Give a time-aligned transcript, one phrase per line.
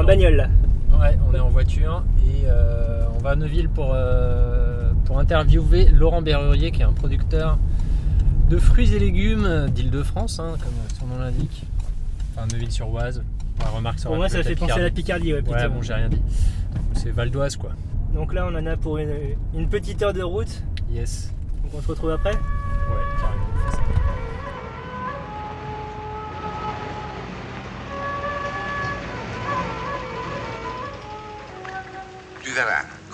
[0.00, 0.48] en bagnole là.
[0.98, 5.88] Ouais, on est en voiture et euh, on va à Neuville pour, euh, pour interviewer
[5.88, 7.58] Laurent Berrurier, qui est un producteur
[8.48, 11.64] de fruits et légumes d'Île-de-France, hein, comme son nom l'indique.
[12.34, 13.22] Enfin, Neuville-sur-Oise.
[13.60, 15.32] Ouais, remarque, ça Pour moi, ça fait penser à la Picardie.
[15.32, 16.20] Ouais, bon, j'ai rien dit.
[16.94, 17.70] C'est Val d'Oise, quoi.
[18.12, 19.10] Donc là, on en a pour une,
[19.54, 20.62] une petite heure de route.
[20.90, 21.32] Yes.
[21.62, 22.32] Donc on se retrouve après?
[22.32, 22.38] Ouais,
[23.20, 23.39] carrément.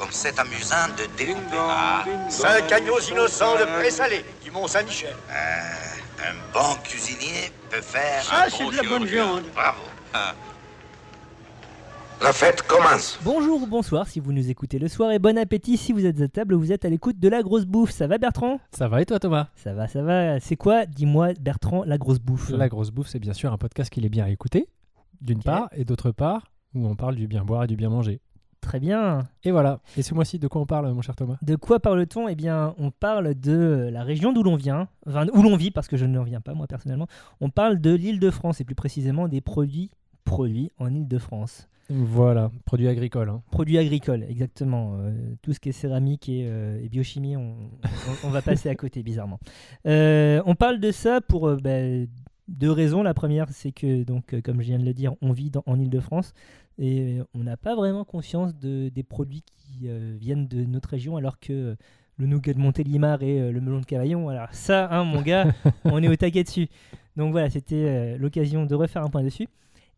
[0.07, 1.57] Comme c'est amusant de découper.
[1.59, 5.15] Ah, Cinq agneaux innocents de présalé du Mont-Saint-Michel.
[5.31, 8.23] Euh, un bon cuisinier peut faire.
[8.31, 9.43] Ah, un c'est bon de la bonne viande.
[9.55, 9.81] Bravo.
[12.23, 13.19] La fête commence.
[13.25, 16.21] Bonjour ou bonsoir si vous nous écoutez le soir et bon appétit si vous êtes
[16.21, 17.91] à table, vous êtes à l'écoute de la grosse bouffe.
[17.91, 18.59] Ça va Bertrand?
[18.73, 19.49] Ça va et toi, Thomas?
[19.57, 20.41] Ça va, ça va.
[20.41, 22.51] C'est quoi, dis-moi Bertrand, la grosse bouffe?
[22.51, 24.69] La grosse bouffe, c'est bien sûr un podcast qu'il est bien à écouter,
[25.21, 28.21] d'une part, et d'autre part, où on parle du bien boire et du bien manger.
[28.67, 29.29] Très bien.
[29.45, 29.79] Et voilà.
[29.97, 31.37] Et ce mois-ci, de quoi on parle, mon cher Thomas?
[31.41, 32.27] De quoi parle-t-on?
[32.27, 35.87] Eh bien, on parle de la région d'où l'on vient, enfin, où l'on vit, parce
[35.87, 37.07] que je ne viens pas, moi, personnellement.
[37.41, 39.93] On parle de l'île de France, et plus précisément des produits
[40.25, 41.69] produits en île de France.
[41.89, 43.29] Voilà, produits agricoles.
[43.29, 43.43] hein.
[43.53, 44.97] Produits agricoles, exactement.
[44.99, 48.69] Euh, tout ce qui est céramique et, euh, et biochimie, on, on- on va passer
[48.69, 49.39] à côté, bizarrement.
[49.87, 51.71] Euh, on parle de ça pour bah,
[52.49, 53.03] deux raisons.
[53.03, 55.63] La première, c'est que, donc, euh, comme je viens de le dire, on vit dans-
[55.67, 56.33] en Ile-de-France
[56.79, 61.17] et on n'a pas vraiment conscience de, des produits qui euh, viennent de notre région,
[61.17, 61.75] alors que euh,
[62.19, 65.53] le nougat de Montélimar et euh, le melon de Cavaillon, alors ça, hein, mon gars,
[65.85, 66.69] on est au taquet dessus.
[67.17, 69.49] Donc voilà, c'était euh, l'occasion de refaire un point dessus.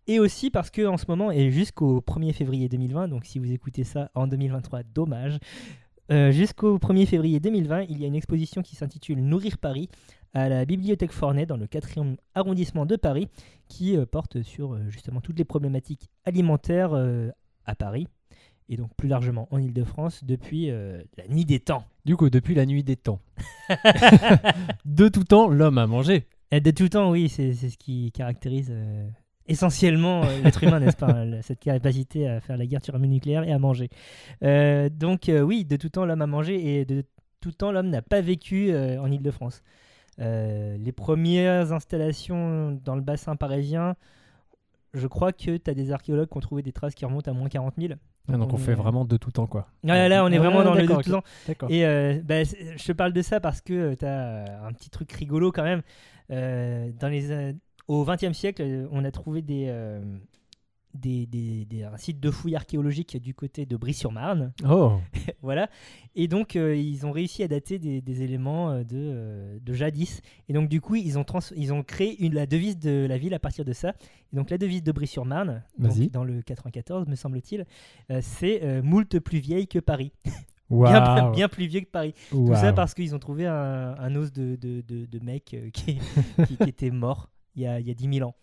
[0.06, 3.52] Et aussi parce que en ce moment, et jusqu'au 1er février 2020, donc si vous
[3.52, 5.38] écoutez ça en 2023, dommage,
[6.10, 9.90] euh, jusqu'au 1er février 2020, il y a une exposition qui s'intitule Nourrir Paris
[10.34, 13.28] à la Bibliothèque Fornet dans le 4e arrondissement de Paris,
[13.68, 17.30] qui euh, porte sur euh, justement toutes les problématiques alimentaires euh,
[17.64, 18.06] à Paris,
[18.68, 21.84] et donc plus largement en Ile-de-France, depuis euh, la nuit des temps.
[22.04, 23.20] Du coup, depuis la nuit des temps.
[24.84, 26.26] de tout temps, l'homme a mangé.
[26.50, 29.08] Et de tout temps, oui, c'est ce qui caractérise euh,
[29.46, 33.58] essentiellement euh, l'être humain, n'est-ce pas Cette capacité à faire la guerre thermonucléaire et à
[33.58, 33.88] manger.
[34.42, 37.04] Donc oui, de tout temps, l'homme a mangé et de
[37.40, 39.62] tout temps, l'homme n'a pas vécu en Ile-de-France.
[40.20, 43.94] Euh, les premières installations dans le bassin parisien,
[44.94, 47.34] je crois que tu as des archéologues qui ont trouvé des traces qui remontent à
[47.34, 47.94] moins 40 000.
[48.30, 49.68] Ah, donc on On fait est- vraiment de tout temps, quoi.
[49.84, 51.22] Là, on est Ah, vraiment dans le de tout temps.
[51.70, 55.10] Et euh, bah, je te parle de ça parce que tu as un petit truc
[55.12, 55.82] rigolo quand même.
[56.30, 57.52] Euh, dans les, euh,
[57.86, 60.00] au XXe siècle, euh, on a trouvé des, euh,
[60.94, 64.52] des, des- des- un site de fouilles archéologiques du côté de Brie-sur-Marne.
[64.68, 64.92] Oh,
[65.42, 65.68] voilà.
[66.16, 69.72] Et donc, euh, ils ont réussi à dater des, des éléments euh, de, euh, de
[69.74, 70.20] jadis.
[70.48, 73.18] Et donc, du coup, ils ont, trans- ils ont créé une, la devise de la
[73.18, 73.94] ville à partir de ça.
[74.32, 75.62] Et donc, la devise de Brie-sur-Marne,
[76.10, 77.64] dans le 94, me semble-t-il,
[78.20, 80.12] c'est moult plus vieille que Paris.
[80.90, 82.12] Bien, bien plus vieux que Paris.
[82.28, 85.96] Tout ça parce qu'ils ont trouvé un, un os de, de, de, mec qui,
[86.46, 88.34] qui, qui était mort il y, a, il y a 10 000 ans.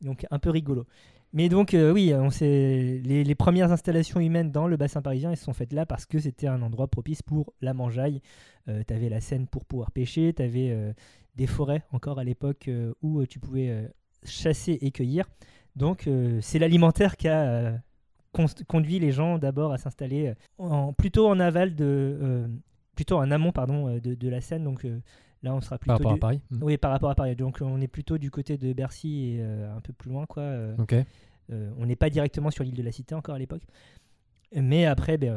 [0.00, 0.86] Donc un peu rigolo.
[1.36, 5.52] Mais donc euh, oui, les, premières installations humaines dans le bassin parisien, elles se sont
[5.52, 8.22] faites là parce que c'était un endroit propice pour la mangeaille.
[8.68, 10.94] Euh, tu avais la Seine pour pouvoir pêcher, tu avais
[11.36, 13.86] des forêts encore à l'époque euh, où euh, tu pouvais euh,
[14.24, 15.26] chasser et cueillir.
[15.76, 17.76] Donc euh, c'est l'alimentaire qui a euh,
[18.66, 21.84] conduit les gens d'abord à s'installer euh, plutôt en aval de...
[21.84, 22.48] euh,
[22.94, 24.66] plutôt en amont pardon, euh, de, la Seine.
[24.84, 24.98] Euh,
[25.42, 25.92] là, on sera plutôt...
[25.92, 26.62] Par rapport à Paris Hmm.
[26.62, 27.36] Oui, par rapport à Paris.
[27.36, 30.26] Donc on est plutôt du côté de Bercy et euh, un peu plus loin.
[30.26, 30.42] quoi.
[30.42, 30.94] euh, Ok.
[31.52, 33.62] euh, on n'est pas directement sur l'île de la Cité encore à l'époque.
[34.54, 35.36] Mais après, ben,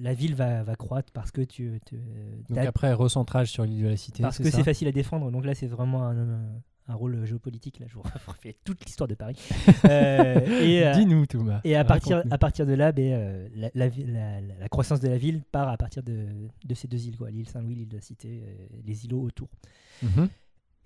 [0.00, 2.00] la ville va, va croître parce que tu, tu-
[2.48, 4.22] Donc après, recentrage sur l'île de la Cité.
[4.22, 5.30] parce que c'est facile à défendre.
[5.32, 7.78] Donc là, c'est vraiment un, un- un rôle géopolitique.
[7.80, 9.36] Là, je vous refais toute l'histoire de Paris.
[9.84, 11.60] Euh, euh, Dis-nous, Thomas.
[11.64, 14.68] et à partir, à partir de là, ben, euh, la, la vi- la- la- la
[14.68, 16.26] croissance de la ville part à partir de,
[16.64, 19.48] de ces deux îles, quoi, l'île Saint-Louis, l'île de la Cité, euh, les îlots autour.
[20.02, 20.28] Mhm.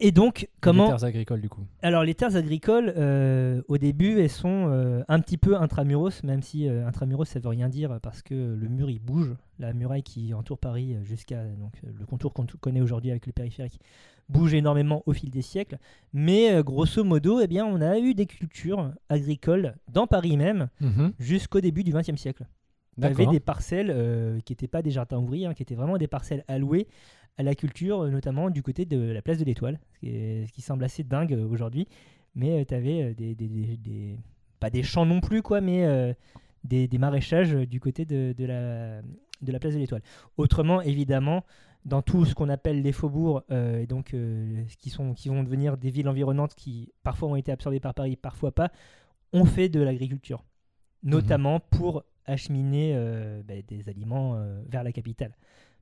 [0.02, 1.60] Et donc, comment Les terres agricoles, du coup.
[1.82, 6.40] Alors les terres agricoles, euh, au début, elles sont euh, un petit peu intramuros, même
[6.42, 10.02] si euh, intramuros ça veut rien dire parce que le mur il bouge, la muraille
[10.02, 13.78] qui entoure Paris jusqu'à donc le contour qu'on connaît aujourd'hui avec le périphérique
[14.30, 15.76] bouge énormément au fil des siècles.
[16.14, 21.12] Mais grosso modo, eh bien, on a eu des cultures agricoles dans Paris même Mhm.
[21.18, 22.46] jusqu'au début du XXe siècle.
[22.96, 25.96] Il y avait des parcelles qui n'étaient pas des jardins ouvriers, hein, qui étaient vraiment
[25.96, 26.86] des parcelles allouées
[27.40, 30.46] à la culture, euh, notamment du côté de la place de l'Étoile, ce qui, est-
[30.46, 31.86] ce qui semble assez dingue euh, aujourd'hui.
[32.34, 34.16] Mais tu avais des, des- des- des-
[34.60, 36.12] Pas des champs non plus, quoi, mais euh,
[36.64, 39.00] des, maraîchages euh, du côté de, de la,
[39.46, 40.02] de la place de l'Étoile.
[40.36, 41.44] Autrement, évidemment,
[41.86, 45.42] dans tout ce qu'on appelle les faubourgs, euh, et donc euh, qui, sont, qui vont
[45.42, 48.70] devenir des villes environnantes qui parfois ont été absorbées par Paris, parfois pas,
[49.32, 50.44] on fait de l'agriculture.
[51.02, 55.32] notamment pour acheminer euh, bah, des aliments euh, vers la capitale.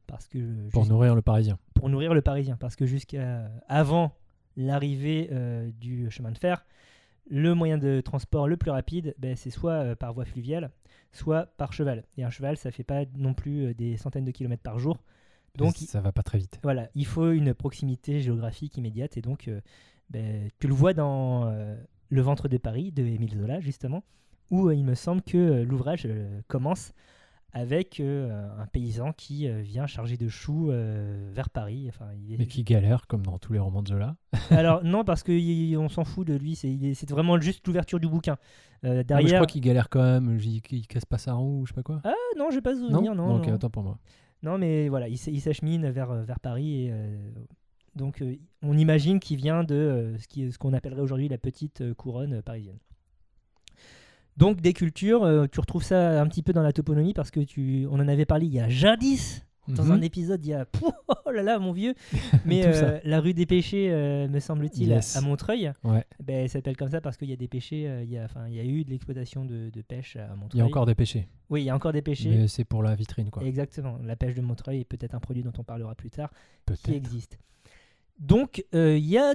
[0.09, 1.59] Parce que Pour nourrir le Parisien.
[1.75, 2.57] pour nourrir le Parisien.
[2.57, 4.17] Parce que jusqu'à avant
[4.57, 6.65] l'arrivée euh, du chemin de fer,
[7.31, 10.71] le moyen de transport le plus rapide, ben, c'est soit euh, par voie fluviale,
[11.13, 12.05] soit par cheval.
[12.17, 14.99] Et un cheval, ça fait pas non plus euh, des centaines de kilomètres par jour.
[15.57, 16.59] Donc, ça va pas très vite.
[16.63, 19.17] voilà, il faut une proximité géographique immédiate.
[19.17, 19.61] Et donc, euh,
[20.11, 21.53] ben, tu le vois dans
[22.11, 24.05] Le ventre de Paris de Émile Zola, justement,
[24.51, 26.09] où il me semble que l'ouvrage
[26.47, 26.93] commence
[27.53, 31.87] avec euh, un paysan qui euh, vient chargé de choux euh, vers Paris.
[31.89, 34.17] Enfin, il est- Mais qui galère, comme dans tous les romans de Zola.
[34.51, 36.55] Alors, non, parce qu'on s'en fout de lui.
[36.57, 38.37] C'est vraiment juste l'ouverture du bouquin.
[38.83, 39.35] Non, mais je derrière.
[39.37, 40.39] crois qu'il galère quand même.
[40.41, 42.01] Il, il casse pas sa roue, je sais pas quoi.
[42.05, 43.15] Ah non, j'ai pas de souvenir.
[43.15, 43.55] Non, non.
[43.55, 43.99] attends pour moi.
[44.43, 46.85] Non, mais voilà, il, il s'achemine vers, vers Paris.
[46.87, 46.93] Et,
[47.97, 48.23] donc,
[48.63, 52.79] on imagine qu'il vient de ce qu'on appellerait aujourd'hui la petite couronne parisienne.
[54.39, 57.41] Donc, des cultures, euh, tu retrouves ça un petit peu dans la toponymie parce que
[57.41, 59.93] tu, on en avait parlé il y a jadis dans Mhm.
[59.93, 60.91] un épisode il y a Pouh,
[61.27, 61.95] oh là là mon vieux
[62.47, 65.15] mais euh, la rue des péchés euh, me semble-t-il Yes.
[65.15, 66.05] à Montreuil Ouais.
[66.25, 68.25] ben, elle s'appelle comme ça parce qu'il y a des péchés euh, il y a
[68.25, 70.67] enfin il y a eu de l'exploitation de, de pêche à Il Montreuil y a
[70.67, 71.29] encore des péchés.
[71.51, 73.43] oui il y a encore des péchés Mais c'est pour la vitrine, quoi.
[73.45, 76.31] exactement la pêche de Montreuil est peut-être un produit dont on parlera plus tard
[76.83, 77.39] qui existe
[78.19, 79.35] donc euh, il y a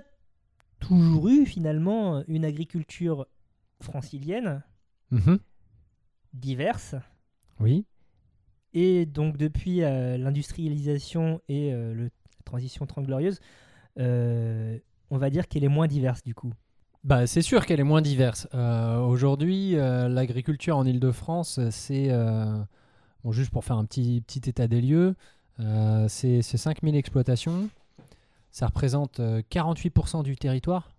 [0.80, 3.28] toujours eu finalement une agriculture
[3.82, 4.64] francilienne
[5.14, 5.40] Mhm.
[6.34, 6.96] diverse
[7.60, 7.86] Oui.
[8.74, 13.40] Et donc depuis euh, l'industrialisation et euh, le- la transition trente-glorieuse,
[14.00, 14.78] euh,
[15.12, 16.52] on va dire qu'elle est moins diverse du coup.
[17.04, 18.48] Bah, c'est sûr qu'elle est moins diverse.
[18.54, 22.10] Euh, Aujourd'hui, l'agriculture en Ile-de-France, c'est.
[23.24, 25.16] bon, juste pour faire un petit, petit état des lieux,
[26.08, 27.70] c'est c'est 5000 exploitations.
[28.52, 30.93] Ça représente euh, 48% du territoire.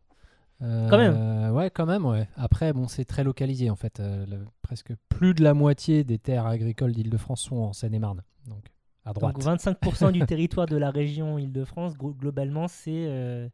[0.65, 1.53] Euh, Quand même.
[1.55, 2.27] Ouais, quand même, ouais.
[2.37, 4.01] Après, bon, c'est très localisé en fait.
[4.01, 8.23] Euh, le- presque plus de la moitié des terres agricoles d'Île-de-France sont en Seine-et-Marne.
[8.47, 8.65] Donc,
[9.05, 9.35] à droite.
[9.35, 13.47] Donc 25% du territoire de la région Île-de-France, globalement, c'est euh,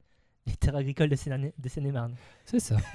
[0.46, 2.14] les terres agricoles de Seine- de Seine-et-Marne.
[2.44, 2.76] C'est ça.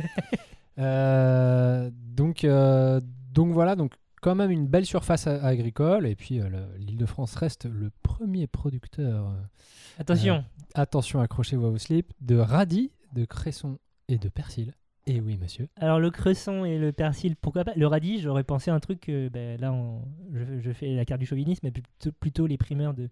[0.78, 3.00] Euh, donc, euh,
[3.34, 6.06] donc voilà, donc quand même une belle surface agricole.
[6.06, 9.34] Et puis euh, le- l'Île-de-France reste le premier producteur,
[9.98, 13.78] Attention, attention, accrochez-vous à vos slips, de radis, de cresson
[14.08, 14.74] et de persil.
[15.08, 15.68] Et oui, monsieur.
[15.80, 17.74] alors le cresson et le persil, pourquoi pas?
[17.76, 20.02] Le radis, j'aurais pensé à un truc, que, ben, là on-
[20.34, 23.10] je, je fais la carte du chauvinisme, mais plutôt, plutôt les primeurs de,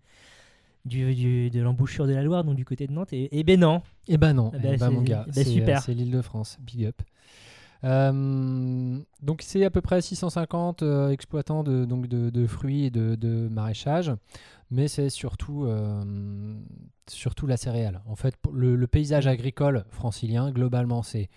[0.85, 3.13] du, du- de l'embouchure de la Loire, donc du côté de Nantes.
[3.13, 5.31] Et, et ben non, Eh ben non, Eh eh ben, ben, c'est- mon gars, eh
[5.31, 5.77] ben, c'est super.
[5.77, 7.01] euh, c'est l'Île-de-France, big up.
[7.83, 13.15] Euh, donc c'est à peu près 650 euh, exploitants de, donc de, fruits et de,
[13.15, 14.11] de maraîchage,
[14.71, 16.55] mais c'est surtout, euh,
[17.07, 18.01] surtout la céréale.
[18.07, 21.29] En fait, le, paysage agricole francilien, globalement, c'est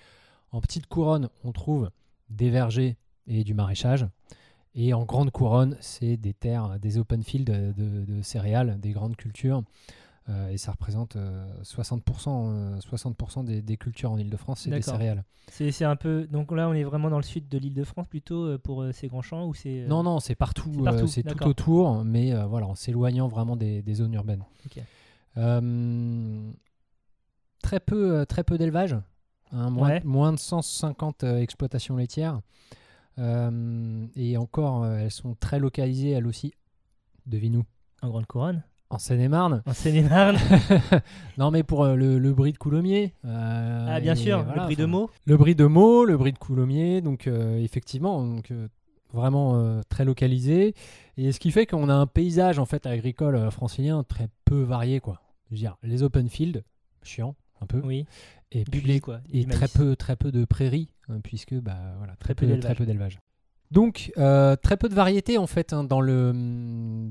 [0.52, 1.90] en petite couronne, on trouve
[2.30, 2.96] des vergers
[3.26, 4.06] et du maraîchage.
[4.74, 9.62] Et en grande couronne, c'est des terres, des open fields de céréales, des grandes cultures.
[10.28, 12.00] Euh, et ça représente euh, 60%,
[12.50, 15.24] euh, 60% des, des cultures en Ile-de-France, c'est des céréales.
[15.48, 16.26] c'est un peu.
[16.26, 19.06] Donc là, on est vraiment dans le sud de l'Île-de-France plutôt euh, pour euh, ces
[19.06, 19.82] grands champs ou c'est.
[19.82, 20.72] euh, Non, non, c'est partout,
[21.06, 24.42] c'est euh, tout autour, mais euh, voilà, en s'éloignant vraiment des, des zones urbaines.
[25.36, 26.50] Euh,
[27.62, 28.96] très peu, euh, très peu d'élevage,
[29.52, 30.02] hein, moins, Ouais.
[30.04, 32.40] moins de 150 euh, exploitations laitières.
[33.18, 36.52] Euh, et encore, euh, elles sont très localisées, elles aussi.
[37.26, 37.64] Devine-nous.
[38.02, 38.62] En grande couronne.
[38.88, 39.62] En Seine-et-Marne.
[39.66, 40.38] En Seine-et-Marne.
[41.38, 43.12] non, mais pour euh, le, le brie de Coulommiers.
[43.24, 45.10] euh, ah, bien sûr, voilà, le prix de mots.
[45.24, 48.52] Le brie de Meaux, le brie de Coulommiers, donc euh, effectivement, donc,
[49.12, 50.74] vraiment très localisé.
[51.16, 55.00] Et ce qui fait qu'on a un paysage en fait agricole francilien très peu varié,
[55.00, 55.20] quoi.
[55.50, 56.62] Je veux dire, les open fields,
[57.02, 58.04] chiant un peu, Oui,
[58.52, 59.20] et puis quoi.
[59.32, 62.74] et très peu, très peu de prairies, hein, puisque bah voilà, très, Très peu très
[62.74, 63.18] peu d'élevage.
[63.72, 66.32] Donc euh, très peu de variété en fait hein, dans le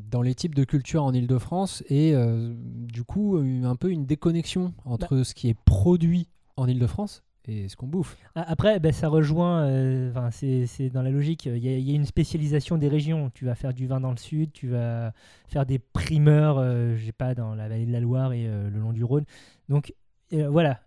[0.09, 4.05] dans les types de cultures en Île-de-France et euh, du coup euh, un peu une
[4.05, 8.17] déconnexion entre ce qui est produit en Île-de-France et ce qu'on bouffe.
[8.33, 11.95] Après, ben, ça rejoint, euh, c'est dans la logique, il y, a- il y a
[11.95, 13.29] une spécialisation des régions.
[13.35, 15.13] Tu vas faire du vin dans le sud, tu vas
[15.47, 18.93] faire des primeurs, je sais pas, dans la vallée de la Loire et le long
[18.93, 19.25] du Rhône.
[19.69, 19.93] Donc
[20.31, 20.79] voilà,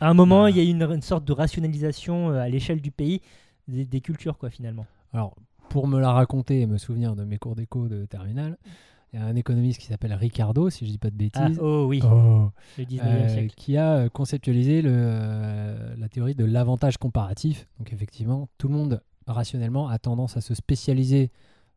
[0.00, 0.50] à un moment, Bah.
[0.50, 3.20] il y a une, une sorte de rationalisation à l'échelle du pays
[3.68, 4.86] des, des cultures, quoi, finalement.
[5.12, 5.34] Alors
[5.68, 8.58] pour me la raconter et me souvenir de mes cours d'éco de terminale,
[9.12, 11.58] il y a un économiste qui s'appelle Ricardo, si je dis pas de Ah, bêtises.
[11.60, 12.50] oh oui, Oh.
[12.78, 13.54] le 19e Euh, siècle.
[13.56, 17.66] qui a euh, conceptualisé le, euh, la théorie de l'avantage comparatif.
[17.78, 21.30] Donc effectivement, tout le monde rationnellement a tendance à se spécialiser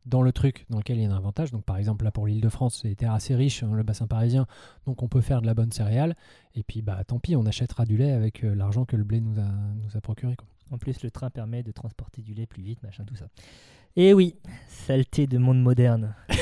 [0.06, 1.52] dans le truc dans lequel il y a un avantage.
[1.52, 3.84] Donc par exemple là pour l'île de France, c'est des terres assez riches, hein, le
[3.84, 4.46] bassin parisien,
[4.86, 6.16] donc on peut faire de la bonne céréale.
[6.56, 9.22] Et puis bah tant pis, on achètera du lait avec euh, l'argent que le blé
[9.22, 10.36] nous a, nous a procuré.
[10.36, 10.48] quoi.
[10.72, 13.28] En plus, le train permet de transporter du lait plus vite, machin, tout ça.
[13.96, 14.36] Et oui,
[14.68, 16.16] saleté de monde moderne.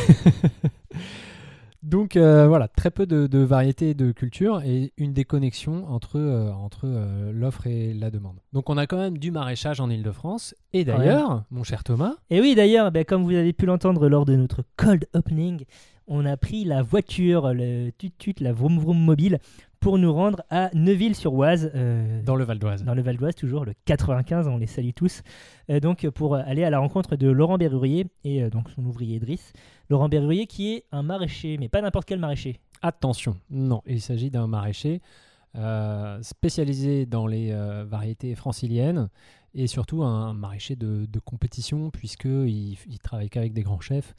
[1.84, 6.52] Donc euh, voilà, très peu de, de variétés de culture et une déconnexion entre, euh,
[6.52, 8.38] entre euh, l'offre et la demande.
[8.54, 10.54] Donc on a quand même du maraîchage en Ile-de-France.
[10.74, 14.26] Et d'ailleurs, mon cher Thomas, Et oui, d'ailleurs, ben, comme vous avez pu l'entendre lors
[14.26, 15.66] de notre cold opening,
[16.08, 19.40] on a pris la voiture, le tut-tut, la vroom vroom mobile,
[19.82, 22.84] pour nous rendre à Neuville-sur-Oise, euh, dans le Val d'Oise.
[22.84, 25.24] dans le Val d'Oise, toujours le 95, on les salue tous,
[25.70, 29.20] euh, donc pour aller à la rencontre de Laurent Berrurier et euh, donc son ouvrier
[29.20, 29.54] Driss.
[29.90, 32.60] Laurent Berrurier qui est un maraîcher, mais pas n'importe quel maraîcher.
[32.84, 35.02] Attention, non, il s'agit d'un maraîcher
[35.56, 39.10] euh, spécialisé dans les euh, variétés franciliennes
[39.54, 44.16] et surtout un maraîcher de, de compétition puisqu'il il travaille qu'avec des grands chefs.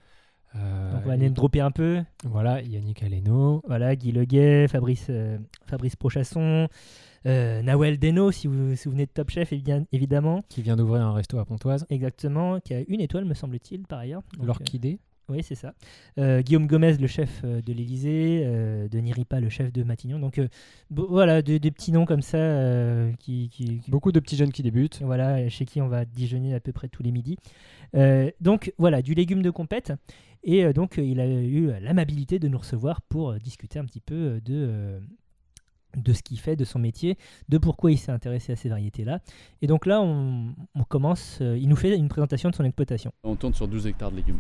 [0.57, 2.03] Euh, Donc on va aller et- dropper un peu.
[2.25, 6.69] voilà, Yannick Aleno, Voilà, Guy Leguet, Fabrice, euh, Fabrice Prochasson,
[7.27, 10.43] euh, Nawel Deno, si vous vous souvenez de Top Chef, bien, évidemment.
[10.49, 14.01] qui vient d'ouvrir un resto à Pontoise, Exactement, qui a une étoile, me semble-t-il, par
[14.01, 14.23] ailleurs.
[14.35, 14.99] Donc, euh, l'Orchidée.
[15.33, 15.75] Oui, c'est ça.
[16.19, 20.19] Euh, Guillaume Gomez, le chef euh, de l'Elysée, euh, Denis Ripa, le chef de Matignon.
[20.19, 20.47] Donc euh,
[20.91, 24.37] bo- voilà, de- des petits noms comme ça euh, qui, qui- qui- Beaucoup de petits
[24.37, 25.01] jeunes qui débutent.
[25.03, 27.37] voilà, chez qui on va déjeuner à peu près tous les midis.
[27.97, 29.93] Euh, donc voilà, du légume de compète.
[30.45, 34.41] Et euh, donc il a eu l'amabilité de nous recevoir pour discuter un petit peu
[34.45, 35.01] de, euh,
[35.97, 37.17] de ce qu'il fait, de son métier,
[37.49, 39.21] de pourquoi il s'est intéressé à ces variétés-là.
[39.61, 43.13] Et donc là, on, on commence, euh, il nous fait une présentation de son exploitation.
[43.23, 44.39] On tourne sur 12 hectares de légumes.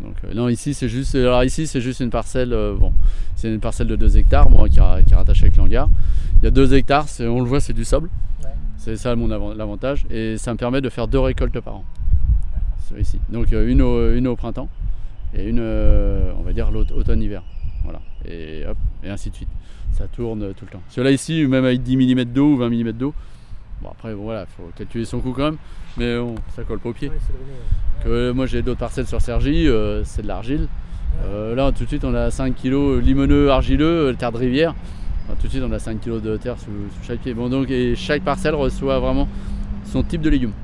[0.00, 2.92] Donc euh, non ici c'est juste alors ici c'est juste une parcelle euh, bon
[3.36, 5.88] c'est une parcelle de 2 hectares bon, qui, est- qui est rattachée avec l'hangar.
[6.40, 8.08] Il y a 2 hectares, on le voit c'est du sable.
[8.42, 8.50] Ouais.
[8.78, 9.30] C'est ça mon
[10.10, 11.84] et ça me permet de faire deux récoltes par an.
[12.98, 13.18] Ici.
[13.30, 14.68] Donc euh, une au, une au printemps
[15.34, 17.42] et une euh, on va dire l'aut- automne-hiver.
[17.84, 18.00] Voilà.
[18.26, 19.48] Et hop et ainsi de suite.
[19.92, 20.80] Ça tourne euh, tout le temps.
[20.84, 23.14] Parce que là ici même avec 10 mm d'eau ou 20 mm d'eau
[23.82, 25.56] Bon après bon, voilà, faut calculer son coût quand même,
[25.96, 27.10] mais bon, ça colle pas au pied.
[28.04, 30.68] Que moi j'ai d'autres parcelles sur Sergi, euh, c'est de l'argile.
[31.24, 34.74] Euh, là tout de suite on a 5 kg limoneux, argileux, euh, terre de rivière.
[35.24, 37.34] Enfin, tout de suite on a 5 kg de terre sous, sous chaque pied.
[37.34, 39.26] Bon donc et chaque parcelle reçoit vraiment
[39.84, 40.54] son type de légumes.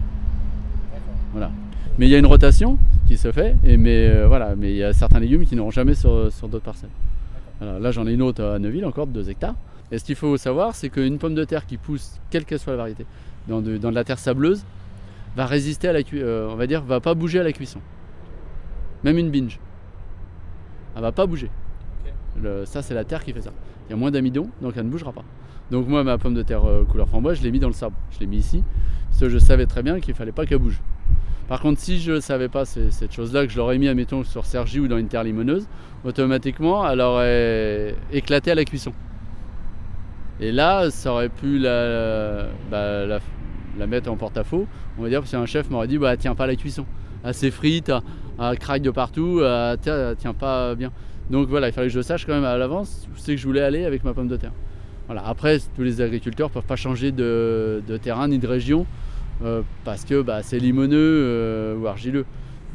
[1.33, 1.51] Voilà.
[1.99, 4.77] Mais il y a une rotation qui se fait, et mais euh, voilà, mais il
[4.77, 6.91] y a certains légumes qui n'auront jamais sur, sur d'autres parcelles.
[7.61, 9.57] Là j'en ai une autre à Neuville encore de 2 hectares.
[9.91, 12.73] Et ce qu'il faut savoir, c'est qu'une pomme de terre qui pousse, quelle qu'elle soit
[12.73, 13.07] la variété,
[13.49, 14.65] dans de, dans de la terre sableuse,
[15.37, 17.81] va résister à la cuisson, on va dire, va pas bouger à la cuisson.
[19.05, 19.59] Même une binge.
[20.97, 21.51] Elle va pas bouger.
[22.43, 23.53] Le- ça, c'est la terre qui fait ça.
[23.87, 25.25] Il y a moins d'amidon, donc elle ne bougera pas.
[25.71, 27.95] Donc moi, ma pomme de terre euh, couleur framboise, je l'ai mis dans le sable.
[28.11, 28.65] Je l'ai mis ici,
[29.09, 30.81] parce que je savais très bien qu'il fallait pas qu'elle bouge.
[31.47, 34.45] Par contre, si je ne savais pas cette chose-là, que je l'aurais mis, admettons, sur
[34.45, 35.67] Sergi ou dans une terre limoneuse,
[36.05, 38.93] automatiquement, elle aurait éclaté à la cuisson.
[40.41, 44.67] Et là, ça aurait pu la, bah, la, mettre en porte-à-faux,
[44.99, 46.85] on va dire, parce qu'un chef m'aurait dit, bah, tient pas la cuisson.
[47.25, 48.01] Elle s'effrite, elle,
[48.41, 50.93] elle craque de partout, elle, tient- elle tient pas bien.
[51.31, 53.47] Donc voilà, il fallait que je sache quand même à l'avance où c'est que je
[53.47, 54.53] voulais aller avec ma pomme de terre.
[55.07, 55.27] Voilà.
[55.27, 58.87] Après, tous les agriculteurs ne peuvent pas changer de, terrain ni de région
[59.43, 62.25] euh, parce que bah, c'est limoneux euh, ou argileux.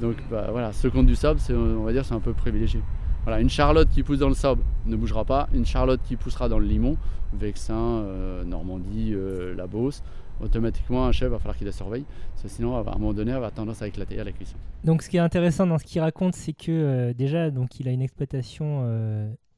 [0.01, 2.34] Donc bah, voilà, ceux qui ont du sable, c'est, on va dire, c'est un peu
[2.34, 2.82] privilégié.
[3.24, 5.48] Voilà, une charlotte qui pousse dans le sable ne bougera pas.
[5.53, 6.98] Une charlotte qui poussera dans le limon,
[7.34, 10.03] Vexin, euh, Normandie, euh, la Beauce,
[10.42, 12.06] automatiquement un chef va falloir qu'il la surveille.
[12.46, 14.58] Sinon, à un moment donné, elle va tendance à éclater à la cuisson.
[14.84, 17.88] Donc ce qui est intéressant dans ce qu'il raconte, c'est que euh, déjà, donc, il
[17.88, 18.86] a une exploitation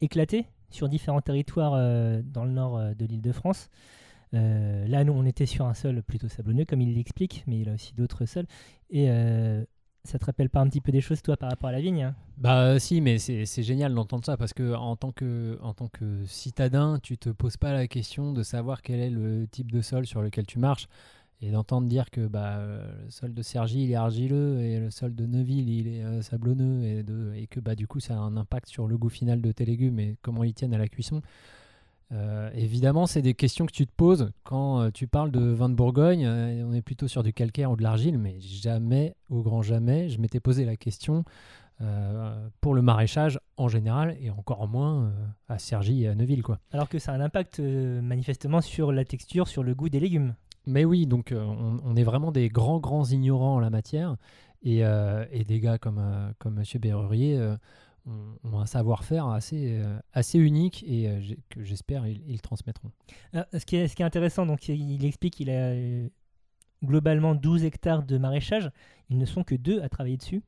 [0.01, 1.71] éclatée sur différents territoires
[2.23, 3.69] dans le nord de l'île de France.
[4.35, 7.69] Euh, là, nous, on était sur un sol plutôt sablonneux, comme il l'explique, mais il
[7.69, 8.47] a aussi d'autres sols.
[8.89, 9.07] Et
[10.05, 12.03] ça te rappelle pas un petit peu des choses, toi, par rapport à la vigne
[12.03, 12.15] hein?
[12.37, 16.25] Bah si, mais c'est génial d'entendre ça parce que en tant que, en tant que
[16.25, 20.05] citadin, tu te poses pas la question de savoir quel est le type de sol
[20.05, 20.87] sur lequel tu marches
[21.41, 25.15] et d'entendre dire que bah, le sol de Cergy il est argileux et le sol
[25.15, 28.17] de Neuville il est euh, sablonneux et, de, et que bah, du coup ça a
[28.17, 30.87] un impact sur le goût final de tes légumes et comment ils tiennent à la
[30.87, 31.21] cuisson.
[32.11, 35.69] Euh, évidemment, c'est des questions que tu te poses quand euh, tu parles de vin
[35.69, 36.23] de Bourgogne.
[36.25, 40.09] euh, on est plutôt sur du calcaire ou de l'argile, mais jamais, au grand jamais,
[40.09, 41.23] je m'étais posé la question
[42.61, 45.11] pour le maraîchage en général et encore moins
[45.49, 46.41] à Cergy et à Neuville.
[46.41, 46.57] Quoi.
[46.71, 50.35] Alors que ça a un impact manifestement sur la texture, sur le goût des légumes.
[50.65, 54.15] Mais oui, donc on, on est vraiment des grands, grands ignorants en la matière
[54.63, 54.83] et,
[55.31, 56.01] et des gars comme,
[56.39, 56.79] comme M.
[56.79, 57.55] Berrurier
[58.05, 62.91] ont, ont un savoir-faire assez, euh, assez unique et euh, que j'espère ils, ils transmettront.
[63.33, 66.07] Ce, qui est, ce qui est intéressant, donc il explique qu'il a euh,
[66.83, 68.69] globalement 12 hectares de maraîchage.
[69.09, 70.43] Ils ne sont que deux à travailler dessus,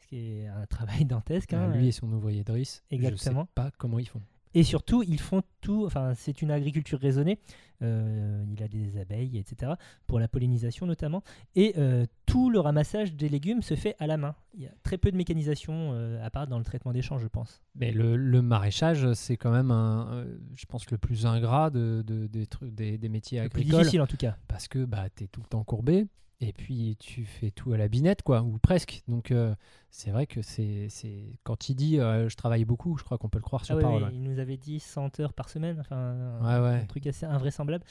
[0.00, 1.52] ce qui est un travail dantesque.
[1.52, 1.68] hein.
[1.74, 3.44] Lui et son ouvrier Driss, je Exactement.
[3.44, 4.22] sais pas comment ils font.
[4.54, 5.84] Et surtout, ils font tout.
[5.86, 7.38] Enfin, c'est une agriculture raisonnée.
[7.82, 9.72] Euh, il a des abeilles, etc.
[10.06, 11.22] Pour la pollinisation notamment.
[11.56, 14.36] Et euh, tout le ramassage des légumes se fait à la main.
[14.54, 17.18] Il y a très peu de mécanisation, euh, à part dans le traitement des champs,
[17.18, 17.60] je pense.
[17.74, 22.26] Mais le, le maraîchage, c'est quand même, un, je pense, le plus ingrat de, de-
[22.28, 23.80] des, des, des métiers Le plus agricoles.
[23.80, 24.36] difficile en tout cas.
[24.46, 26.06] Parce que bah, tu es tout le temps courbé.
[26.44, 29.02] Et puis tu fais tout à la binette, quoi, ou presque.
[29.06, 29.54] Donc euh,
[29.90, 30.88] c'est vrai que c'est.
[30.90, 33.74] c'est- Quand il dit euh, je travaille beaucoup, je crois qu'on peut le croire sur
[33.74, 34.02] Ah ouais, parole.
[34.02, 36.80] ouais, il nous avait dit 100 heures par semaine, enfin ouais.
[36.82, 37.84] un truc assez invraisemblable.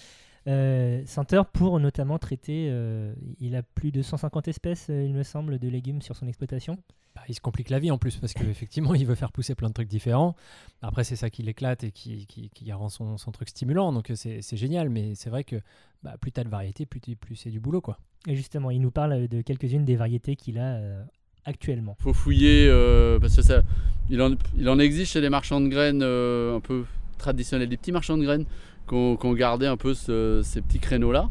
[0.47, 5.13] Euh, 100 heures pour notamment traiter, euh, il a plus de 150 espèces, euh, il
[5.13, 6.77] me semble, de légumes sur son exploitation.
[7.15, 9.67] Bah, il se complique la vie en plus parce qu'effectivement il veut faire pousser plein
[9.67, 10.35] de trucs différents.
[10.81, 14.11] Après c'est ça qui l'éclate et qui, qui, qui rend son, son truc stimulant donc
[14.11, 15.57] euh, c'est c'est génial mais c'est vrai que
[16.03, 17.97] bah, plus t'as de variété plus, plus c'est du boulot quoi.
[18.27, 21.03] Et justement, il nous parle de quelques-unes des variétés qu'il a euh,
[21.45, 21.95] actuellement.
[21.99, 23.63] faut fouiller euh, parce que ça,
[24.09, 26.85] il en, il en existe chez les marchands de graines euh, un peu
[27.17, 28.45] traditionnels, des petits marchands de graines
[28.91, 31.29] ont gardé un peu ce- ces petits créneaux là.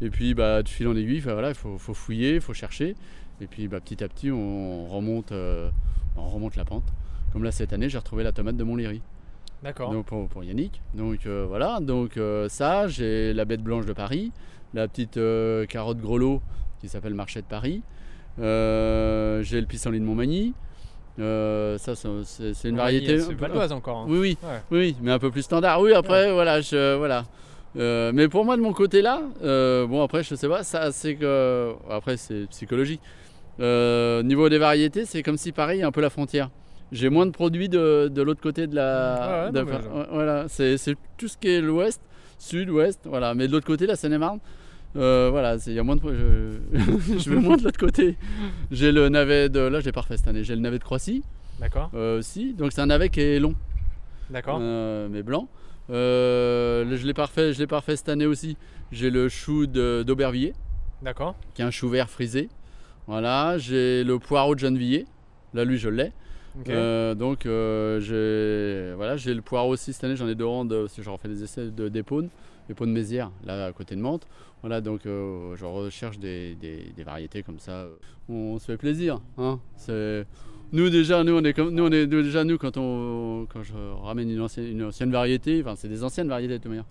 [0.00, 2.94] Et puis bah, de fil en aiguille, voilà, il faut, faut fouiller, il faut chercher.
[3.40, 5.70] Et puis bah, petit à petit, on remonte, euh,
[6.16, 6.84] on remonte la pente.
[7.32, 9.00] Comme là cette année, j'ai retrouvé la tomate de Montlhéry.
[9.62, 9.92] D'accord.
[9.92, 10.80] Donc pour, pour Yannick.
[10.94, 14.32] Donc euh, voilà, donc euh, ça, j'ai la bête blanche de Paris,
[14.74, 15.20] la petite
[15.68, 16.42] carotte grelot
[16.80, 17.82] qui s'appelle Marché de Paris.
[18.38, 20.54] J'ai le pissenlit de Montmagny.
[21.18, 23.18] Euh, ça, c'est une variété.
[23.20, 23.98] C'est encore.
[23.98, 24.06] hein.
[24.08, 24.60] Oui, oui, Ouais.
[24.70, 25.80] oui, mais un peu plus standard.
[25.80, 27.24] Oui, après, voilà, je, voilà.
[27.76, 30.90] Euh, mais pour moi, de mon côté là, euh, bon après, je sais pas, ça,
[30.92, 33.00] c'est que, après, c'est psychologique.
[33.58, 36.50] Niveau des variétés, c'est comme si pareil, un peu la frontière.
[36.90, 39.42] J'ai moins de produits de, de l'autre côté de la.
[39.42, 42.00] Ouais, ouais, de- non, mais voilà, c'est c'est tout ce qui est l'ouest,
[42.38, 43.32] sud, ouest, voilà.
[43.34, 44.40] Mais de l'autre côté, la Seine-et-Marne,
[44.96, 46.02] euh, voilà, il y a moins de.
[46.72, 46.78] Je,
[47.18, 48.16] je vais moins de l'autre côté.
[48.70, 49.60] J'ai le navet de.
[49.60, 50.44] Là, j'ai pas refait cette année.
[50.44, 51.22] J'ai le navet de Croissy
[51.60, 51.90] D'accord.
[51.94, 52.52] euh, aussi.
[52.54, 53.54] Donc, c'est un navet qui est long.
[54.30, 54.58] D'accord.
[54.60, 55.48] Euh, mais blanc.
[55.90, 58.56] Euh, je l'ai parfait, je l'ai parfait cette année aussi.
[58.92, 60.52] J'ai le chou de- d'Aubervilliers,
[61.02, 61.34] D'accord.
[61.54, 62.48] qui est un chou vert frisé.
[63.06, 65.06] Voilà, j'ai le poireau de Gennevilliers.
[65.54, 66.12] Là, lui, je l'ai.
[66.68, 70.16] Euh, donc, euh, j'ai voilà, j'ai le poireau aussi cette année.
[70.16, 71.88] J'en ai deux parce que j'en refais des essais de
[72.72, 74.26] d'épaunes, épaunes mézières, là à côté de Mantes.
[74.62, 76.56] Voilà, donc euh, je recherche des,
[77.04, 77.86] variétés comme ça.
[78.28, 79.20] On, se fait plaisir.
[79.38, 79.58] Hein
[80.72, 83.74] nous déjà, nous on est comme nous on est déjà nous quand on quand je
[84.02, 86.86] ramène une ancienne, une ancienne variété, enfin c'est des anciennes variétés de toute manière.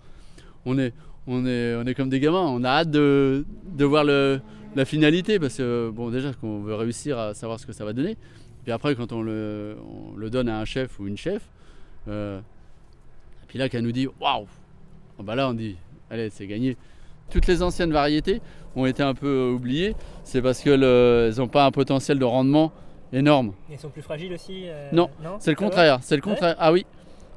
[0.64, 0.92] On est
[1.26, 2.46] on est on est comme des gamins.
[2.46, 3.44] On a hâte de,
[3.76, 4.40] de voir le,
[4.76, 7.92] la finalité parce que bon déjà qu'on veut réussir à savoir ce que ça va
[7.92, 8.16] donner.
[8.62, 9.76] Puis après quand on le,
[10.12, 11.42] on le donne à un chef ou une chef,
[12.06, 12.40] euh,
[13.48, 14.46] puis là qu'elle nous dit waouh,
[15.22, 15.76] bah là on dit
[16.10, 16.76] allez c'est gagné.
[17.30, 18.40] Toutes les anciennes variétés
[18.76, 19.94] ont été un peu oubliées.
[20.24, 20.80] C'est parce qu'elles
[21.38, 22.72] n'ont pas un potentiel de rendement
[23.12, 23.52] énorme.
[23.70, 25.08] Ils sont plus fragiles aussi euh, Non,
[25.38, 25.98] C'est le contraire.
[26.02, 26.56] C'est le contraire.
[26.58, 26.84] Ah oui.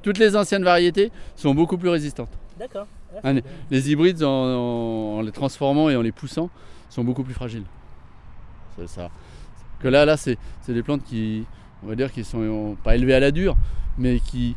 [0.01, 2.29] Toutes les anciennes variétés sont beaucoup plus résistantes.
[2.59, 2.87] D'accord.
[3.15, 3.43] Ah, Allez.
[3.71, 6.49] Les hybrides, en, en- en les transformant et en les poussant,
[6.89, 7.63] sont beaucoup plus fragiles.
[8.77, 9.09] C'est ça.
[9.79, 11.45] Que là, là, c'est des plantes qui,
[11.83, 13.55] on va dire, qui sont euh, pas élevées à la dure,
[13.97, 14.55] mais qui,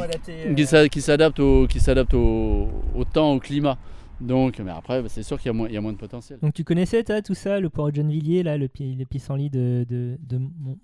[0.00, 1.78] Adaptés, euh, qui s'a- qui s'adaptent au, qui
[2.14, 3.78] au, au temps, au climat.
[4.20, 5.98] Donc, mais après, bah, c'est sûr qu'il y, a moins- il y a moins de
[5.98, 6.38] potentiel.
[6.40, 9.84] Donc tu connaissais toi tout ça, le poireau de Gennevilliers, là, le, le pissenlit de,
[9.88, 10.78] de, de Mont-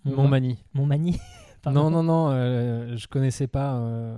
[0.74, 1.18] Montmagny.
[1.66, 3.74] Non, non, non, euh, je connaissais pas.
[3.74, 4.16] euh,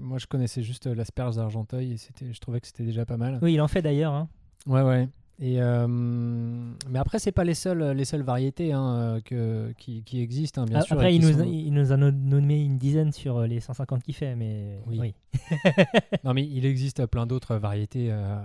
[0.00, 3.16] moi, je connaissais juste euh, l'asperge d'Argenteuil et c'était, je trouvais que c'était déjà pas
[3.16, 3.38] mal.
[3.42, 4.12] Oui, il en fait d'ailleurs.
[4.12, 4.28] hein.
[4.66, 5.08] Ouais, ouais.
[5.42, 10.02] Et euh, mais après, c'est pas les seules, les seules variétés hein, euh, que, qui,
[10.02, 10.96] qui existent, hein, bien Ah, sûr.
[10.96, 14.02] Après, il nous, sont- il nous en a nommé une dizaine sur euh, les 150
[14.02, 14.98] qu'il fait, mais Oui.
[15.00, 15.14] oui.
[16.24, 18.36] Non, mais il existe plein d'autres variétés euh,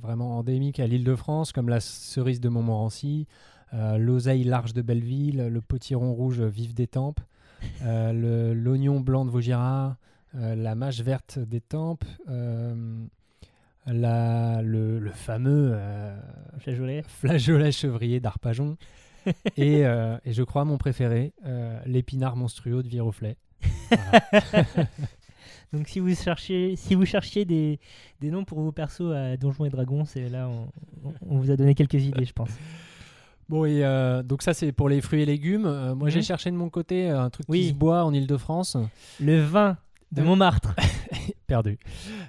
[0.00, 3.26] vraiment endémiques à l'Île-de-France, comme la cerise de Montmorency,
[3.74, 7.18] euh, l'oseille large de Belleville, le potiron rouge vif des Tempes,
[7.84, 9.96] l'oignon blanc de Vaugirard,
[10.34, 12.04] la mâche verte des Tempes,
[13.86, 16.18] la- le, le fameux euh,
[16.58, 17.02] Flageolet.
[17.06, 18.76] flageolet chevrier d'Arpajon,
[19.56, 23.36] et, euh, et je crois mon préféré, euh, l'épinard monstrueux de Viroflay.
[23.90, 24.20] Voilà.
[25.72, 27.80] Donc si vous cherchiez, si vous cherchiez des,
[28.20, 30.68] des noms pour vos persos à Donjons et Dragons, c'est là on,
[31.28, 32.50] on- vous a donné quelques idées, je pense.
[33.48, 35.66] Bon, et euh, donc ça, c'est pour les fruits et légumes.
[35.66, 36.24] Euh, moi, j'ai Mhm.
[36.24, 37.60] cherché de mon côté un truc Oui.
[37.62, 38.76] qui se boit en Ile-de-France.
[39.20, 39.76] Le vin
[40.12, 40.74] de Euh, Montmartre,
[41.46, 41.78] Perdu.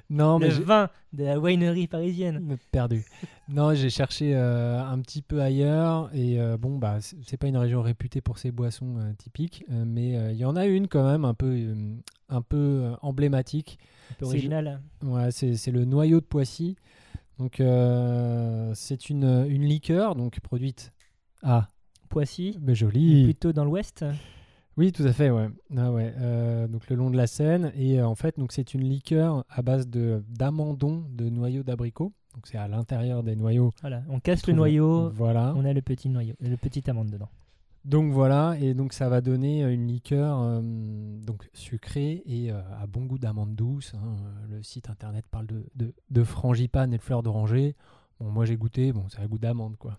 [0.10, 2.40] Non, mais le vin de la winery parisienne.
[2.42, 3.04] mais perdu.
[3.50, 6.10] non, j'ai cherché euh, un petit peu ailleurs.
[6.14, 9.64] Et euh, bon, bah, c'est pas une région réputée pour ses boissons euh, typiques.
[9.72, 11.96] euh, mais euh, il y en a une quand même un peu, euh,
[12.30, 13.80] un peu euh, emblématique.
[14.12, 14.82] Un peu C'est original.
[15.04, 16.76] Ouais, c'est le noyau de Poissy.
[17.40, 20.92] Donc, euh, c'est une, une liqueur donc produite
[21.44, 21.70] à
[22.10, 23.24] Poissy, mais joli.
[23.26, 24.06] plutôt dans l'ouest.
[24.78, 25.50] Oui, tout à fait, ouais.
[25.76, 27.72] Ah ouais, euh, donc le long de la Seine.
[27.76, 32.14] Et euh, en fait, donc c'est une liqueur à base de d'amandon, de noyaux d'abricot.
[32.36, 33.72] Donc c'est à l'intérieur des noyaux.
[33.82, 35.54] Voilà, on casse le noyau, Voilà.
[35.58, 37.30] on a le petit noyau, le petit amande dedans.
[37.86, 40.62] Donc voilà, et donc ça va donner euh, une liqueur euh,
[41.26, 43.94] donc sucrée et à bon goût d'amande douce.
[43.96, 44.18] hein.
[44.52, 47.76] Le site internet parle de, de, de frangipane et de fleurs d'oranger.
[48.20, 49.98] Bon, moi j'ai goûté, bon, ça a goût d'amande quoi.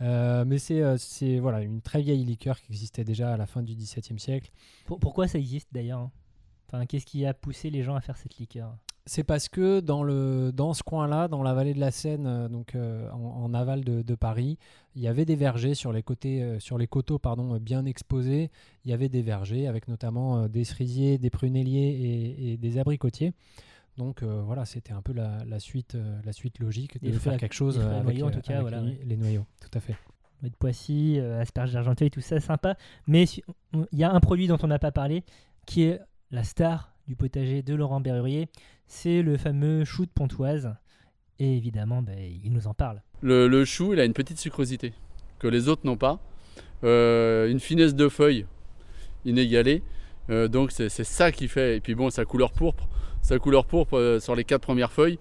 [0.00, 3.46] Euh, mais c'est euh, c'est, voilà une très vieille liqueur qui existait déjà à la
[3.46, 4.50] fin du XVIIe siècle.
[4.86, 6.10] Pour- pourquoi ça existe d'ailleurs hein?
[6.70, 8.76] Enfin, qu'est-ce qui a poussé les gens à faire cette liqueur?
[9.06, 12.46] C'est parce que dans, le, dans ce coin-là, dans la vallée de la Seine, euh,
[12.48, 14.58] donc euh, en, en aval de, de Paris,
[14.94, 18.50] il y avait des vergers sur les, côtés, euh, sur les coteaux pardon, bien exposés.
[18.84, 22.76] Il y avait des vergers avec notamment euh, des cerisiers, des prunelliers et, et des
[22.78, 23.32] abricotiers.
[23.98, 27.36] Donc euh, voilà, c'était un peu la, la suite, euh, la suite logique de faire
[27.36, 29.00] quelque chose avec, noyaux, en euh, tout cas, avec voilà, les, ouais.
[29.04, 29.44] les noyaux.
[29.60, 29.96] Tout à fait.
[30.42, 32.76] de Poissy, euh, asperges d'Argenteuil, tout ça, sympa.
[33.08, 33.24] Mais
[33.74, 35.24] il y a un produit dont on n'a pas parlé,
[35.66, 38.48] qui est la star du potager de Laurent Berrurier.
[38.86, 40.74] C'est le fameux chou de Pontoise.
[41.40, 43.02] Et évidemment, ben, il nous en parle.
[43.20, 44.92] Le, le chou, il a une petite sucrosité
[45.38, 46.20] que les autres n'ont pas.
[46.84, 48.46] Euh, une finesse de feuilles
[49.24, 49.82] inégalée.
[50.30, 51.76] Euh, donc c'est c'est ça qui fait.
[51.76, 52.88] Et puis bon, sa couleur pourpre,
[53.28, 55.18] sa couleur pourpre euh, sur les quatre premières feuilles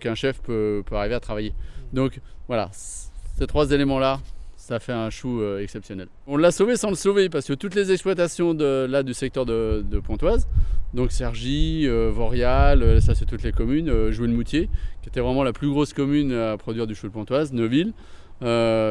[0.00, 1.52] qu'un chef peut, peut arriver à travailler.
[1.92, 4.18] Donc voilà, ces trois éléments-là,
[4.56, 6.08] ça fait un chou euh, exceptionnel.
[6.26, 9.46] On l'a sauvé sans le sauver parce que toutes les exploitations de, là du secteur
[9.46, 10.48] de, de Pontoise,
[10.92, 14.68] donc Cergy, euh, Vorial, ça c'est toutes les communes, euh, Joué-le-Moutier,
[15.02, 17.92] qui était vraiment la plus grosse commune à produire du chou de Pontoise, Neuville.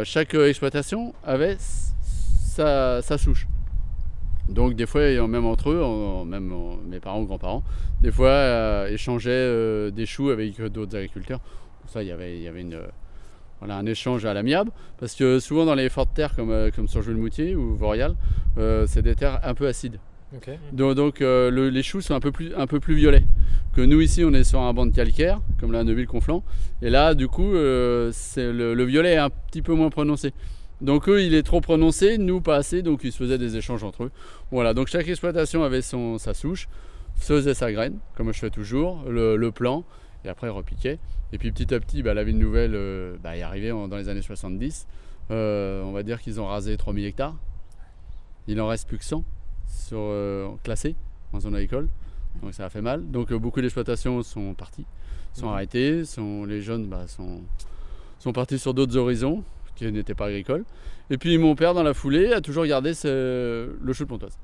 [0.06, 3.48] Chaque exploitation avait sa souche.
[4.50, 6.52] Donc des fois, même entre eux, même
[6.90, 7.64] mes parents ou grands-parents,
[8.02, 11.40] des fois euh, échangeaient euh, des choux avec d'autres agriculteurs.
[11.88, 12.88] Ça, il y avait, il y avait une, euh,
[13.60, 14.72] voilà, un échange à l'amiable.
[15.00, 18.16] Parce que souvent dans les fortes terres comme, comme sur Jouy-le-Moutier ou Vorial,
[18.88, 20.00] c'est des terres un peu acides.
[20.74, 23.24] Donc, donc, le- les choux sont un peu, plus, un peu plus violets.
[23.74, 26.44] Que nous ici, on est sur un banc de calcaire, comme la Neuville-Conflans.
[26.82, 30.34] Et là, du coup, le, le violet est un petit peu moins prononcé.
[30.82, 33.84] Donc eux, il est trop prononcé, nous pas assez, donc ils se faisaient des échanges
[33.84, 34.12] entre eux.
[34.52, 36.70] Voilà, donc chaque exploitation avait son, sa souche,
[37.16, 39.84] faisait sa graine, comme je fais toujours, le, le plan,
[40.24, 40.98] et après repiquait.
[41.34, 43.98] Et puis petit à petit, bah, la ville nouvelle euh, bah, est arrivée en- dans
[43.98, 44.88] les années 70.
[45.32, 47.36] Euh, on va dire qu'ils ont rasé 3000 hectares.
[48.48, 49.24] Il en reste plus que 100
[49.68, 50.96] sur, euh, classés
[51.34, 51.88] en zone agricole.
[52.42, 53.10] Donc ça a fait mal.
[53.12, 54.86] Donc beaucoup d'exploitations sont parties,
[55.34, 55.54] sont Mhm.
[55.54, 56.06] arrêtées.
[56.06, 57.42] Sont, les jeunes bah, sont,
[58.18, 59.44] sont partis sur d'autres horizons
[59.80, 60.64] qui n'étaient pas agricoles.
[61.10, 64.38] Et puis mon père, dans la foulée, a toujours gardé ce- le chou de Pontoise.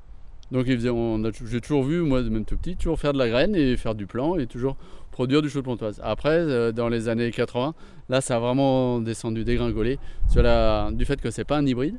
[0.52, 3.18] Donc il faisait, on a- j'ai toujours vu, moi même tout petit, toujours faire de
[3.18, 4.76] la graine et faire du plan et toujours
[5.10, 6.00] produire du chou de Pontoise.
[6.04, 7.74] Après, euh, dans les années 80,
[8.08, 9.98] là ça a vraiment descendu, dégringolé,
[10.30, 11.96] sur la, du fait que c'est pas un hybride,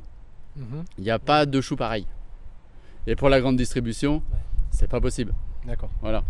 [0.56, 0.84] Mhm.
[0.98, 2.06] il n'y a pas de chou pareil.
[3.06, 4.22] Et pour la grande distribution,
[4.70, 5.32] c'est pas possible.
[5.66, 5.90] D'accord.
[6.02, 6.22] Voilà.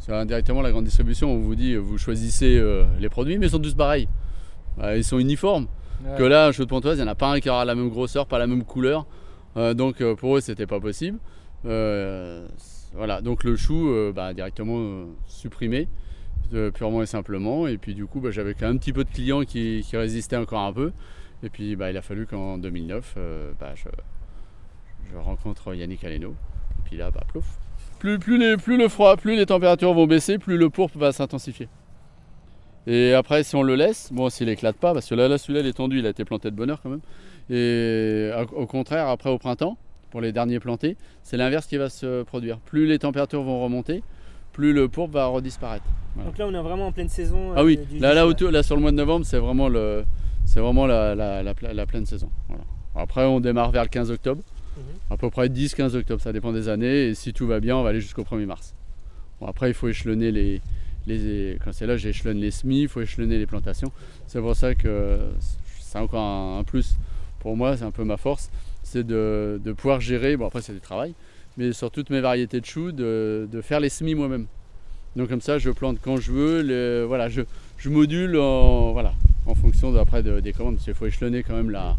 [0.00, 3.50] Sur, indirectement, la grande distribution, on vous dit, vous choisissez euh, les produits, mais ils
[3.50, 4.08] sont tous pareils.
[4.80, 5.66] Euh, ils sont uniformes.
[6.16, 7.74] Que là, un chou de Pontoise, il n'y en a pas un qui aura la
[7.74, 9.06] même grosseur, pas la même couleur.
[9.56, 11.18] Euh, donc euh, pour eux, c'était pas possible.
[11.64, 12.46] Euh,
[12.94, 13.20] voilà.
[13.20, 15.88] Donc le chou, bah, directement supprimé,
[16.74, 17.66] purement et simplement.
[17.66, 20.72] Et puis du coup, bah, j'avais un petit peu de clients qui, résistaient encore un
[20.72, 20.92] peu.
[21.42, 23.88] Et puis bah, il a fallu qu'en 2009, euh, bah, je,
[25.10, 26.30] je rencontre Yannick Aleno.
[26.30, 27.46] Et puis là, bah, plouf.
[27.98, 31.12] Plus, plus, les- plus le froid, plus les températures vont baisser, plus le pourpre va
[31.12, 31.68] s'intensifier.
[32.86, 35.60] Et après, si on le laisse, bon, s'il éclate pas, parce que là, là celui-là,
[35.60, 37.00] il est tendu, il a été planté de bonne heure quand même.
[37.50, 39.76] Et au contraire, après au printemps,
[40.10, 42.58] pour les derniers plantés, c'est l'inverse qui va se produire.
[42.58, 44.02] Plus les températures vont remonter,
[44.52, 45.84] plus le pourpre va redisparaître.
[46.14, 46.30] Voilà.
[46.30, 47.52] Donc là, on est vraiment en pleine saison.
[47.56, 50.04] Ah oui, là, là, autour- là, sur le mois de novembre, c'est vraiment, le,
[50.44, 52.30] c'est vraiment la, la- la pla- la pleine saison.
[52.48, 52.64] Voilà.
[52.94, 54.42] Après, on démarre vers le 15 octobre,
[54.76, 54.82] Mhm.
[55.10, 57.08] à peu près 10-15 octobre, ça dépend des années.
[57.08, 58.74] Et si tout va bien, on va aller jusqu'au 1er mars.
[59.40, 60.62] Bon, après, il faut échelonner les.
[61.06, 63.92] Quand c'est là, j'échelonne les semis, il faut échelonner les plantations.
[64.26, 65.18] C'est pour ça que
[65.80, 66.96] c'est encore un, plus
[67.40, 68.50] pour moi, c'est un peu ma force,
[68.82, 70.36] c'est de, pouvoir gérer.
[70.36, 71.14] Bon, après, c'est du travail,
[71.56, 74.46] mais sur toutes mes variétés de choux, de, faire les semis moi-même.
[75.14, 77.04] Donc, comme ça, je plante quand je veux.
[77.04, 77.42] voilà, je,
[77.88, 78.94] module en,
[79.54, 81.96] fonction après de- des commandes, parce qu'il faut échelonner quand même la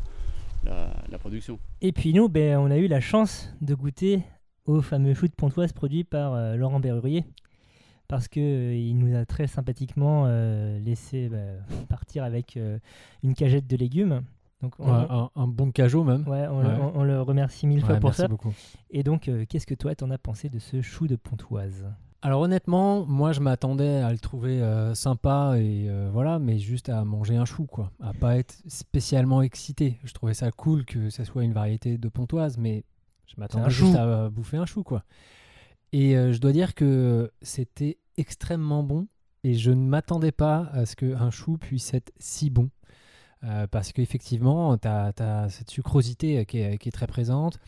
[1.19, 1.59] production.
[1.81, 4.21] Et puis nous, ben, on a eu la chance de goûter
[4.67, 7.23] au fameux chou de Pontoise produit par euh, Laurent Berrurier.
[8.07, 11.57] Parce qu'il nous a très sympathiquement euh, laissé ben,
[11.89, 12.79] partir avec euh,
[13.23, 14.21] une cagette de légumes.
[14.61, 16.27] Donc on, Ouais, un, un bon cajot même.
[16.27, 16.75] ouais, on, le- Ouais.
[16.95, 18.27] on- on le remercie mille fois pour ça.
[18.27, 18.53] beaucoup.
[18.89, 21.85] Et donc, euh, qu'est-ce que toi, t'en as pensé de ce chou de Pontoise?
[22.23, 26.89] Alors honnêtement, moi je m'attendais à le trouver euh, sympa et euh, voilà, mais juste
[26.89, 29.99] à manger un chou quoi, à pas être spécialement excité.
[30.03, 32.83] Je trouvais ça cool que ça soit une variété de pontoise, mais
[33.27, 35.03] Je m'attendais juste à euh, bouffer un chou, quoi.
[35.93, 39.07] Et euh, je dois dire que c'était extrêmement bon.
[39.43, 42.69] Et je ne m'attendais pas à ce qu'un chou puisse être si bon.
[43.43, 47.59] Euh, parce qu'effectivement, tu as, cette sucrosité euh, qui est, qui est très présente,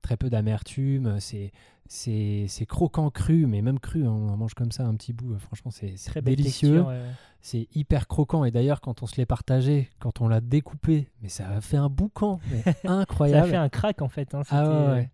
[0.00, 4.86] très peu d'amertume, c'est croquant cru, mais même cru, hein, on en mange comme ça
[4.86, 7.00] un petit bout, franchement c'est délicieux, ouais.
[7.40, 11.28] c'est hyper croquant, et d'ailleurs quand on se l'est partagé, quand on l'a découpé, mais
[11.28, 13.50] ça a fait un boucan, mais Ça a incroyable.
[13.50, 14.32] fait un crack en fait.
[14.32, 15.10] hein, C'était Ah ouais, ouais.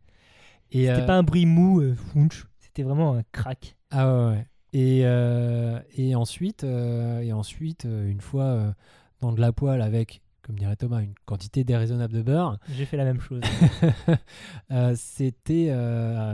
[0.73, 3.77] Et, c'était euh, pas un bruit mou, euh, founch, c'était vraiment un crack.
[3.91, 4.47] Ah ouais, ouais.
[4.73, 8.73] Et, euh, et ensuite, euh, et ensuite euh, une fois euh,
[9.21, 12.97] dans de la poêle avec, comme dirait Thomas, une quantité déraisonnable de beurre, J'ai fait
[12.97, 13.43] la même chose.
[14.97, 15.75] c'était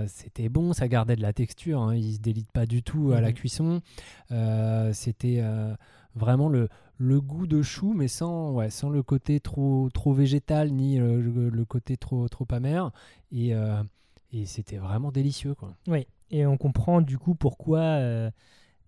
[0.07, 3.21] c'était bon, ça gardait de la texture, hein, il se délite pas du tout à
[3.21, 3.35] la Mhm.
[3.35, 3.81] cuisson.
[4.93, 5.43] C'était
[6.15, 10.71] vraiment le, le goût de chou, mais sans, ouais, sans le côté trop, trop végétal
[10.73, 11.21] ni le,
[11.51, 12.93] le- côté trop, trop amer.
[13.33, 13.53] Et,
[14.33, 15.55] et c'était vraiment délicieux.
[15.55, 15.75] Quoi.
[15.89, 18.31] Oui, et on comprend du coup pourquoi euh,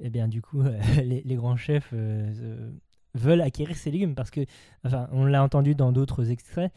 [0.00, 0.62] eh bien, du coup,
[1.04, 2.70] les, les grands chefs euh, euh,
[3.14, 4.40] veulent acquérir ces légumes parce que,
[4.84, 6.72] enfin, on l'a entendu dans d'autres extraits,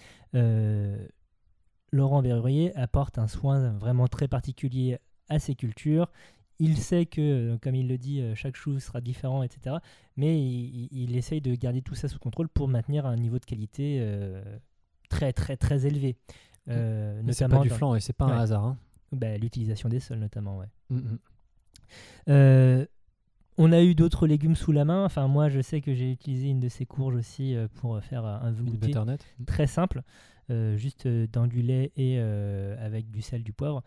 [1.92, 4.98] Laurent Berrurier apporte un soin vraiment très particulier
[5.30, 6.12] à ses cultures.
[6.60, 9.76] Il sait que, comme il le dit, chaque chou sera différent, etc.
[10.18, 13.98] Mais il, essaye de garder tout ça sous contrôle pour maintenir un niveau de qualité
[14.00, 14.44] euh,
[15.10, 16.16] très, très, très élevé.
[16.70, 18.42] Euh, Mais C'est pas du flan et c'est pas un Ouais.
[18.42, 18.66] hasard.
[18.66, 18.78] hein.
[19.16, 20.58] Bah, l'utilisation des sols, notamment.
[20.58, 20.68] Ouais.
[20.90, 21.18] Mm, mm.
[22.30, 22.86] Euh,
[23.58, 25.06] on a eu d'autres légumes sous la main.
[25.06, 28.26] Enfin, moi, je sais que j'ai utilisé une de ces courges aussi euh, pour faire
[28.26, 29.20] un velouté butternut.
[29.46, 30.02] très simple,
[30.50, 33.84] euh, juste euh, dans du lait et euh, avec du sel, du poivre.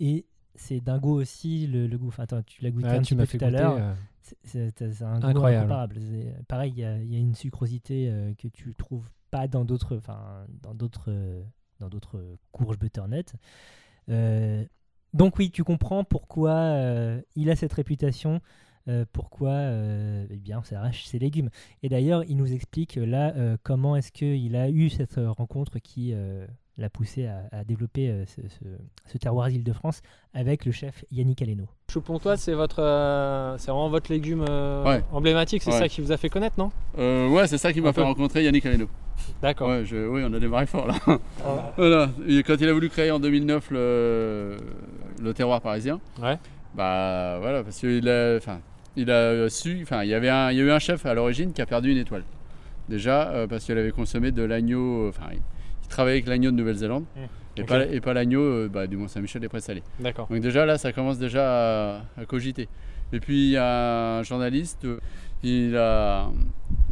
[0.00, 0.26] Et
[0.56, 2.08] c'est dingo aussi le, le goût.
[2.08, 3.76] Enfin, attends, tu l'as goûté Ouais, un tu petit peu fait tout à l'heure.
[3.78, 3.94] euh,
[4.42, 5.56] C'est- goût Incroyable.
[5.72, 6.00] incomparable.
[6.48, 10.46] Pareil, il y, y a une sucrosité euh, que tu trouves pas dans d'autres, enfin,
[10.62, 11.44] dans d'autres, euh,
[11.78, 13.34] dans d'autres courges butternut.
[14.10, 14.64] Euh,
[15.12, 18.40] donc oui, tu comprends pourquoi euh, il a cette réputation,
[18.88, 19.70] euh, pourquoi
[20.30, 21.50] eh bien, on s'arrache ses légumes.
[21.82, 26.14] Et d'ailleurs, il nous explique là comment est-ce qu'il a eu cette rencontre qui
[26.78, 30.02] l'a poussé à, à développer euh, ce, ce- ce terroir d'Île-de-France
[30.34, 31.64] avec le chef Yannick Aleno.
[31.90, 35.02] Choupontois, c'est votre, euh, c'est vraiment votre légume euh, Ouais.
[35.12, 35.78] emblématique, c'est Ouais.
[35.78, 36.70] ça qui vous a fait connaître, non?
[36.98, 38.86] Euh, ouais, c'est ça qui m'a fait rencontrer Yannick Aleno.
[39.40, 39.70] D'accord.
[39.70, 40.94] Ouais, je- oui, on a démarré fort là.
[41.78, 42.10] Voilà.
[42.28, 44.56] Et quand il a voulu créer en 2009 le,
[45.22, 46.36] le terroir parisien, Ouais.
[46.74, 48.60] bah voilà, parce qu'il a, enfin,
[48.96, 51.14] il a su, enfin, il y avait un, il y a eu un chef à
[51.14, 52.24] l'origine qui a perdu une étoile.
[52.88, 55.28] Déjà euh, parce qu'il avait consommé de l'agneau, enfin,
[55.88, 57.04] travaillait avec l'agneau de Nouvelle-Zélande
[57.56, 57.68] et, Ok.
[57.68, 59.82] pas, et pas l'agneau euh, bah, du Mont-Saint-Michel des Prés-Salés.
[60.00, 60.28] D'accord.
[60.28, 62.68] Donc déjà là, ça commence déjà à, à cogiter.
[63.12, 64.98] Et puis il y a un journaliste, euh,
[65.42, 66.28] il, a,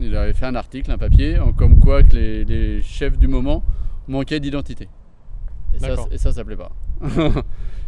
[0.00, 3.26] il avait fait un article, un papier, en comme quoi que les, les chefs du
[3.28, 3.62] moment
[4.08, 4.88] manquaient d'identité.
[5.74, 6.70] Et ça, et ça, ça plaît pas.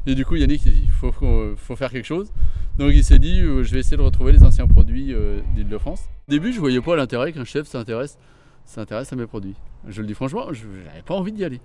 [0.07, 2.33] et du coup, Yannick, il dit, il faut, faut, faut faire quelque chose.
[2.79, 5.15] Donc il s'est dit, euh, je vais essayer de retrouver les anciens produits
[5.55, 6.09] d'Île-de-France.
[6.29, 8.19] Au début, je voyais pas l'intérêt qu'un chef s'intéresse
[8.67, 9.55] s'intéresse à mes produits.
[9.89, 11.61] Je le dis franchement, je n'avais pas envie d'y aller.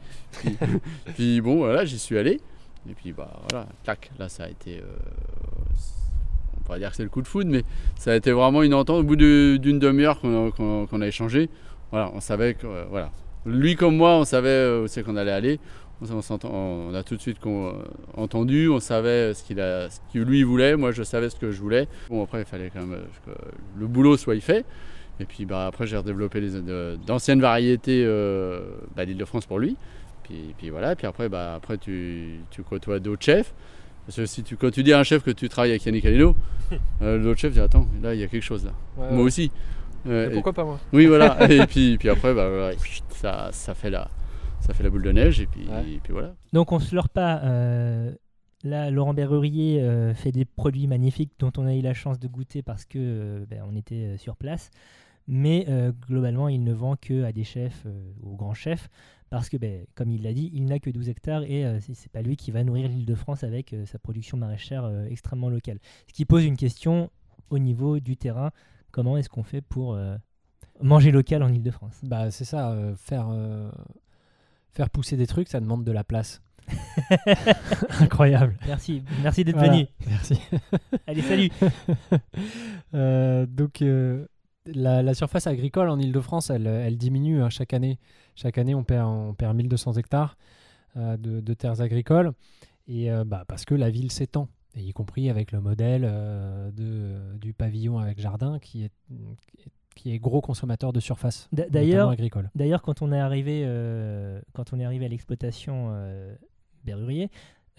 [1.16, 2.40] Puis, bon, voilà, j'y suis allé.
[2.90, 4.86] Et puis bah voilà, clac, là ça a été, euh,
[6.58, 7.64] on pourrait dire que c'est le coup de foudre, mais
[7.98, 9.02] ça a été vraiment une entente.
[9.02, 11.50] Au bout d'une demi-heure qu'on a, échangé,
[11.92, 13.12] voilà, on savait que, euh, voilà,
[13.46, 15.60] lui comme moi, on savait euh, où c'est qu'on allait aller.
[16.04, 17.38] On, a tout de suite
[18.18, 21.88] entendu, on savait ce qu'il a, lui voulait, moi je savais ce que je voulais.
[22.10, 23.32] Bon après il fallait quand même que
[23.80, 24.66] le boulot soit fait.
[25.20, 28.62] Et puis bah, après j'ai redéveloppé les- de- d'anciennes variétés euh,
[28.96, 29.78] bah, d'Île-de-France pour lui.
[30.24, 33.54] Puis, puis voilà, puis après, bah, après tu, tu côtoies d'autres chefs.
[34.06, 36.06] Parce que si tu, quand tu dis à un chef que tu travailles avec Yannick
[36.06, 36.36] Aleno,
[37.02, 38.72] euh, l'autre chef dit Attends, là il y a quelque chose là.
[38.98, 39.24] Ouais, Moi ouais.
[39.24, 39.52] aussi.
[40.08, 41.38] Euh, et- pourquoi pas moi oui, voilà.
[41.52, 42.74] et puis, puis après, bah, voilà,
[43.10, 44.10] ça, ça, fait la,
[44.62, 45.40] ça fait la boule de neige.
[45.42, 45.82] Et puis, Ouais.
[45.96, 46.34] et puis voilà.
[46.54, 47.42] Donc on se leurre pas.
[47.44, 48.12] euh,
[48.64, 52.28] là, Laurent Berrurier euh, fait des produits magnifiques dont on a eu la chance de
[52.28, 54.72] goûter parce que euh, ben, on était euh, sur place.
[55.34, 58.90] Mais euh, globalement, il ne vend que à des chefs, euh, aux grands chefs,
[59.30, 62.12] parce que, ben, comme il l'a dit, il n'a que 12 hectares et euh, c'est
[62.12, 65.80] pas lui qui va nourrir l'île de France avec euh, sa production maraîchère extrêmement locale.
[66.08, 67.10] Ce qui pose une question
[67.50, 68.52] au niveau du terrain
[68.92, 69.98] comment est-ce qu'on fait pour
[70.82, 73.30] manger local en île de France Bah, c'est ça, faire,
[74.72, 76.42] faire pousser des trucs, ça demande de la place.
[78.02, 78.58] Incroyable.
[78.68, 79.88] Merci, merci d'être Voilà, venu.
[80.08, 80.40] Merci.
[81.08, 81.50] Allez, salut
[82.94, 84.28] Euh, donc, euh,
[84.66, 88.00] la, la surface agricole en Ile-de-France, elle, elle diminue hein, chaque année.
[88.36, 90.38] Chaque année, on perd, on perd 1200 hectares
[90.98, 92.34] euh, de, de terres agricoles.
[92.88, 96.72] Et euh, bah, parce que la ville s'étend, et y compris avec le modèle euh,
[96.72, 98.92] de, du pavillon avec jardin qui est,
[99.96, 101.50] qui est gros consommateur de surface.
[101.52, 102.50] D'ailleurs, agricole.
[102.56, 103.64] D'ailleurs, quand on est arrivé,
[104.54, 105.94] quand on est arrivé à l'exploitation,
[106.84, 107.30] Berrurier,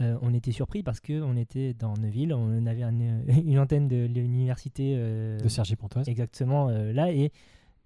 [0.00, 2.92] euh, on était surpris parce qu'on était dans Neuville, on avait un-
[3.44, 6.08] une antenne de l'université euh, De Sergi Pontoise.
[6.08, 7.30] exactement euh, là, et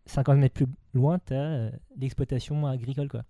[0.07, 3.09] 50 mètres plus loin, tu as l'exploitation agricole.
[3.09, 3.23] Quoi.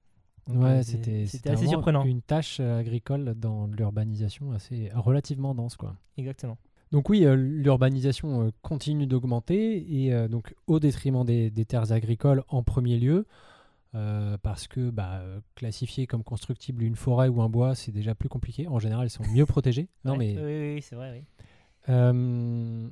[0.46, 2.04] Donc, Ouais, euh, c'était assez surprenant.
[2.04, 5.96] Une tâche euh, agricole dans l'urbanisation assez relativement dense, quoi.
[6.18, 6.58] Exactement.
[6.92, 11.90] Donc oui, euh, l'urbanisation euh, continue d'augmenter et euh, donc au détriment des, des terres
[11.92, 13.26] agricoles en premier lieu,
[13.96, 15.22] euh, parce que bah,
[15.54, 18.68] classifier comme constructible une forêt ou un bois, c'est déjà plus compliqué.
[18.68, 19.88] En général, elles sont mieux protégées.
[20.04, 21.10] Non Ouais, mais Oui, c'est vrai.
[21.18, 21.24] Oui.
[21.88, 22.88] euh,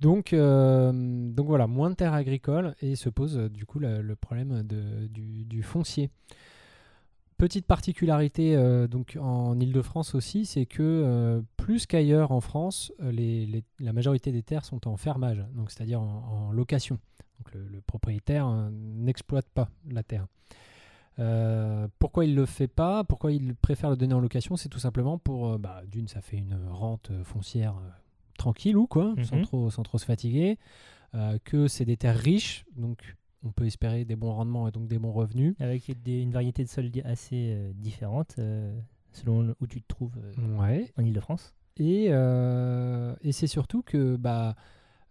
[0.00, 0.92] donc, euh,
[1.32, 5.06] donc voilà, moins de terres agricoles et se pose du coup le, le problème de-
[5.06, 6.10] du, du foncier.
[7.38, 8.56] Petite particularité
[8.88, 14.42] donc en Ile-de-France aussi, c'est que plus qu'ailleurs en France, les- les- la majorité des
[14.42, 16.98] terres sont en fermage, donc c'est-à-dire en, en location.
[17.38, 20.26] Donc le, le propriétaire euh, n'exploite pas la terre.
[21.18, 23.02] Euh, pourquoi il le fait pas?
[23.04, 24.56] Pourquoi il préfère le donner en location?
[24.56, 27.74] C'est tout simplement pour, euh, bah, d'une, ça fait une rente foncière
[28.36, 29.42] tranquille ou quoi, sans, Mhm.
[29.42, 30.58] trop, sans trop se fatiguer.
[31.14, 34.88] Euh, que c'est des terres riches, donc on peut espérer des bons rendements et donc
[34.88, 35.54] des bons revenus.
[35.60, 38.78] Avec des- une variété de sols assez euh, différente euh,
[39.12, 40.12] selon où tu te trouves
[40.58, 40.92] Ouais.
[40.98, 41.54] en Ile-de-France.
[41.78, 44.54] Et, et c'est surtout que bah,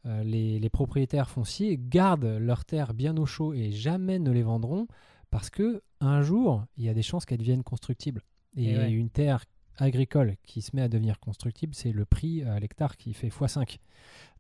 [0.06, 4.44] euh, les, les propriétaires fonciers gardent leurs terres bien au chaud et jamais ne les
[4.44, 4.88] vendront
[5.32, 8.22] parce que un jour, il y a des chances qu'elles deviennent constructibles.
[8.56, 8.92] Et, Et ouais.
[8.92, 9.44] une terre
[9.78, 13.80] agricole qui se met à devenir constructible, c'est le prix à l'hectare qui fait x5.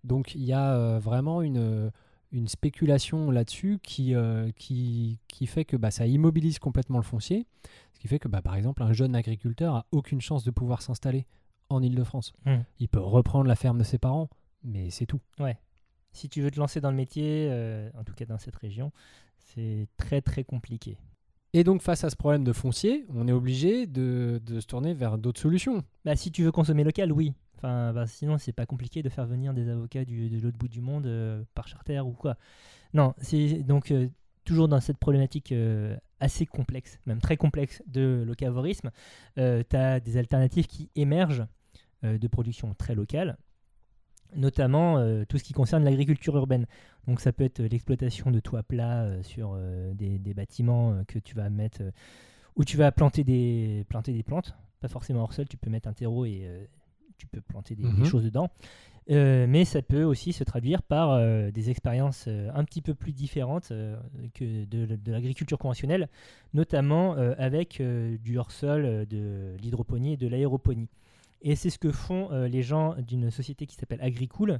[0.03, 1.91] Donc il y a euh, vraiment une,
[2.31, 7.47] une spéculation là-dessus qui, euh, qui, qui fait que bah, ça immobilise complètement le foncier.
[7.93, 10.81] Ce qui fait que, bah, par exemple, un jeune agriculteur a aucune chance de pouvoir
[10.81, 11.25] s'installer
[11.69, 12.33] en Ile-de-France.
[12.45, 12.59] Hmm.
[12.79, 14.29] Il peut reprendre la ferme de ses parents,
[14.65, 15.21] mais c'est tout.
[16.11, 18.91] Si tu veux te lancer dans le métier, euh, en tout cas dans cette région,
[19.37, 20.97] c'est très très compliqué.
[21.53, 24.93] Et donc, face à ce problème de foncier, on est obligé de, de se tourner
[24.93, 25.83] vers d'autres solutions.
[26.03, 27.33] Bah, si tu veux consommer local, oui.
[27.57, 30.67] Enfin, bah, sinon, c'est pas compliqué de faire venir des avocats du, de l'autre bout
[30.67, 32.35] du monde euh, par charter ou quoi.
[32.93, 34.09] Non, c'est donc euh,
[34.43, 38.91] toujours dans cette problématique euh, assez complexe, même très complexe de locavorisme.
[39.37, 39.41] tu
[39.75, 41.45] as des alternatives qui émergent
[42.03, 43.37] de production très locale,
[44.35, 46.65] notamment euh, tout ce qui concerne l'agriculture urbaine.
[47.07, 51.03] Donc, ça peut être l'exploitation de toits plats euh, sur euh, des, des bâtiments euh,
[51.07, 51.91] que tu vas mettre, euh,
[52.55, 55.87] où tu vas planter des, planter des plantes pas forcément hors sol, tu peux mettre
[55.87, 56.65] un terreau et euh,
[57.17, 58.05] tu peux planter des, des Mhm.
[58.05, 58.49] choses dedans.
[59.11, 62.95] Euh, mais ça peut aussi se traduire par euh, des expériences euh, un petit peu
[62.95, 63.95] plus différentes euh,
[64.33, 66.09] que de, de l'agriculture conventionnelle,
[66.53, 70.89] notamment euh, avec euh, du hors-sol, euh, de l'hydroponie et de l'aéroponie.
[71.47, 74.59] Et c'est ce que font euh, les gens d'une société qui s'appelle Agricool,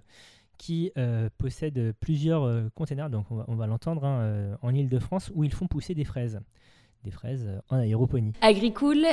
[0.60, 5.52] qui euh, possède plusieurs euh, containers, donc on va, l'entendre, hein, en Ile-de-France, où ils
[5.52, 6.40] font pousser des fraises.
[7.04, 8.34] Des fraises en aéroponie.
[8.42, 9.06] Agricool,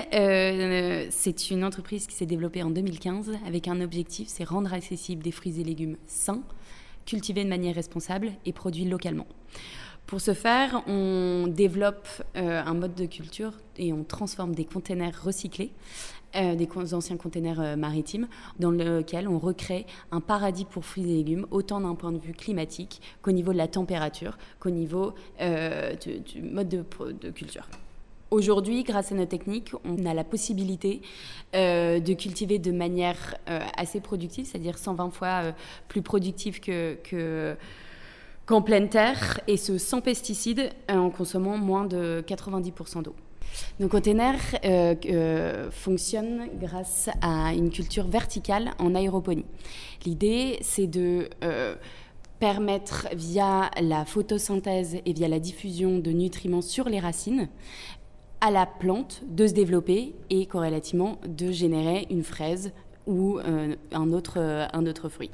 [1.11, 5.31] c'est une entreprise qui s'est développée en 2015 avec un objectif, c'est rendre accessible des
[5.31, 6.43] fruits et légumes sains,
[7.05, 9.27] cultivés de manière responsable et produits localement.
[10.07, 15.73] Pour ce faire, on développe un mode de culture et on transforme des containers recyclés,
[16.35, 18.27] euh, des anciens containers euh, maritimes,
[18.59, 22.33] dans lequel on recrée un paradis pour fruits et légumes, autant d'un point de vue
[22.33, 27.67] climatique qu'au niveau de la température, qu'au niveau euh, du, mode de, culture.
[28.31, 31.03] Aujourd'hui, grâce à nos techniques, on a la possibilité
[31.53, 33.37] de cultiver de manière
[33.77, 35.43] assez productive, c'est-à-dire 120 fois
[35.89, 37.55] plus productive que, que-
[38.47, 43.15] qu'en pleine terre, et ce sans pesticides, en consommant moins de 90% d'eau.
[43.81, 49.45] Nos containers euh, euh, fonctionnent grâce à une culture verticale en aéroponie.
[50.05, 51.75] L'idée, c'est de euh,
[52.39, 57.49] permettre via la photosynthèse et via la diffusion de nutriments sur les racines
[58.41, 62.73] à la plante de se développer et corrélativement de générer une fraise
[63.07, 64.39] ou euh, un, autre,
[64.73, 65.31] un autre fruit.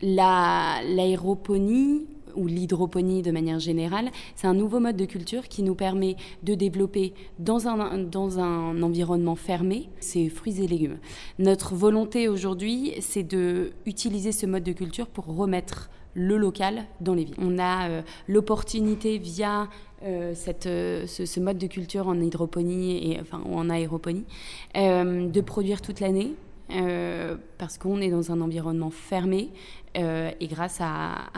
[0.00, 5.74] La- L'aéroponie ou l'hydroponie de manière générale, c'est un nouveau mode de culture qui nous
[5.74, 10.98] permet de développer dans un, dans un environnement fermé ces fruits et légumes.
[11.38, 17.14] Notre volonté aujourd'hui, c'est de utiliser ce mode de culture pour remettre le local dans
[17.14, 17.36] les villes.
[17.38, 19.68] On a euh, l'opportunité via
[20.02, 24.24] euh, cette, euh, ce, mode de culture en hydroponie et enfin en aéroponie
[24.74, 26.34] de produire toute l'année
[27.56, 29.48] parce qu'on est dans un environnement fermé
[29.98, 31.30] euh, et grâce à,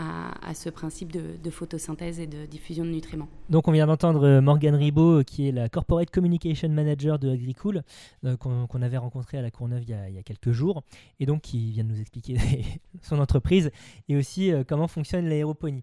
[0.55, 3.29] ce principe de, photosynthèse et de diffusion de nutriments.
[3.49, 7.31] Donc on vient d'entendre euh, Morgane Ribaud, euh, qui est la Corporate Communication Manager de
[7.31, 7.83] Agricool,
[8.25, 10.83] euh, qu'on avait rencontré à la Courneuve il y, a, quelques jours,
[11.19, 12.37] et donc qui vient de nous expliquer
[13.03, 13.71] son entreprise
[14.09, 15.83] et aussi comment fonctionne l'aéroponie.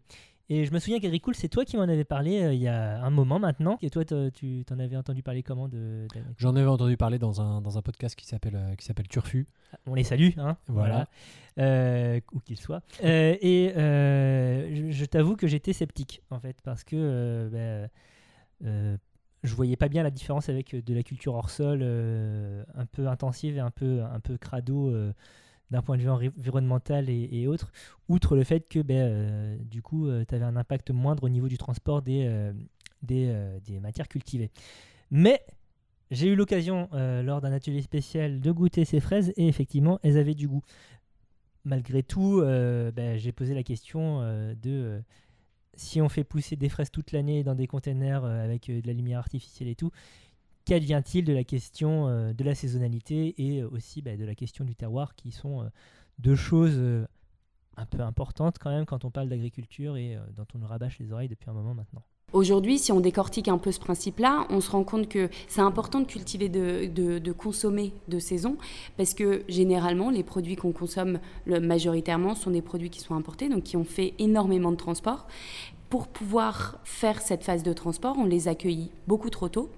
[0.50, 3.04] Et je me souviens qu'Agricool, c'est toi qui m'en avais parlé euh, il y a
[3.04, 3.78] un moment maintenant.
[3.82, 7.62] Et toi, tu t'en avais entendu parler comment de, J'en avais entendu parler dans un,
[7.62, 9.48] dans un podcast qui s'appelle euh, qui s'appelle Turfu.
[9.86, 11.08] On les salue, hein, Voilà.
[11.60, 12.82] Euh, où qu'ils soient.
[13.04, 16.96] Euh, et je, je t'avoue que j'étais sceptique, en fait, parce que
[18.64, 18.98] euh,
[19.44, 23.58] je voyais pas bien la différence avec de la culture hors sol, un peu intensive
[23.58, 24.94] et un peu, un peu crado
[25.72, 27.72] d'un point de vue envi- environnemental et, et autres,
[28.08, 31.48] outre le fait que ben, euh, du coup, tu avais un impact moindre au niveau
[31.48, 32.54] du transport des, euh,
[33.12, 34.52] euh, matières cultivées.
[35.12, 35.42] Mais
[36.10, 40.18] j'ai eu l'occasion, euh, lors d'un atelier spécial, de goûter ces fraises et effectivement, elles
[40.18, 40.64] avaient du goût.
[41.66, 45.00] Malgré tout, euh, ben, j'ai posé la question euh, de euh,
[45.74, 48.88] si on fait pousser des fraises toute l'année dans des containers euh, avec euh, de
[48.88, 49.92] la lumière artificielle et tout,
[50.68, 54.66] qu'advient-il de la question euh, de la saisonnalité et euh, aussi ben, de la question
[54.66, 55.68] du terroir, qui sont euh,
[56.20, 56.78] deux choses
[57.78, 61.12] un peu importantes quand même quand on parle d'agriculture et dont on nous rabâche les
[61.12, 62.02] oreilles depuis un moment maintenant.
[62.34, 66.02] Aujourd'hui, si on décortique un peu ce principe-là, on se rend compte que c'est important
[66.02, 68.58] de cultiver, de, consommer de saison,
[68.98, 73.48] parce que généralement, les produits qu'on consomme le- majoritairement sont des produits qui sont importés,
[73.48, 75.28] donc qui ont fait énormément de transport.
[75.90, 79.70] Pour pouvoir faire cette phase de transport, on les accueillit beaucoup trop tôt.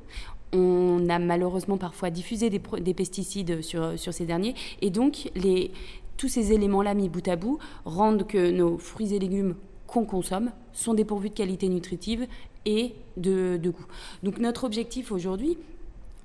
[0.54, 5.72] On a malheureusement parfois diffusé des, pesticides sur, sur ces derniers, et donc les,
[6.18, 9.56] tous ces éléments-là mis bout à bout rendent que nos fruits et légumes
[9.88, 12.28] qu'on consomme sont dépourvus de qualité nutritive
[12.66, 13.86] et de, de goût.
[14.24, 15.58] Donc notre objectif aujourd'hui,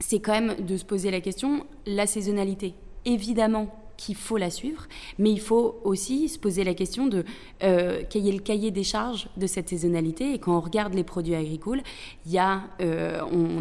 [0.00, 4.86] c'est quand même de se poser la question, la saisonnalité, évidemment qu'il faut la suivre,
[5.18, 7.24] mais il faut aussi se poser la question de
[7.62, 10.34] euh, quel est le cahier des charges de cette saisonnalité.
[10.34, 11.82] Et quand on regarde les produits agricoles,
[12.26, 13.60] y a, euh, on,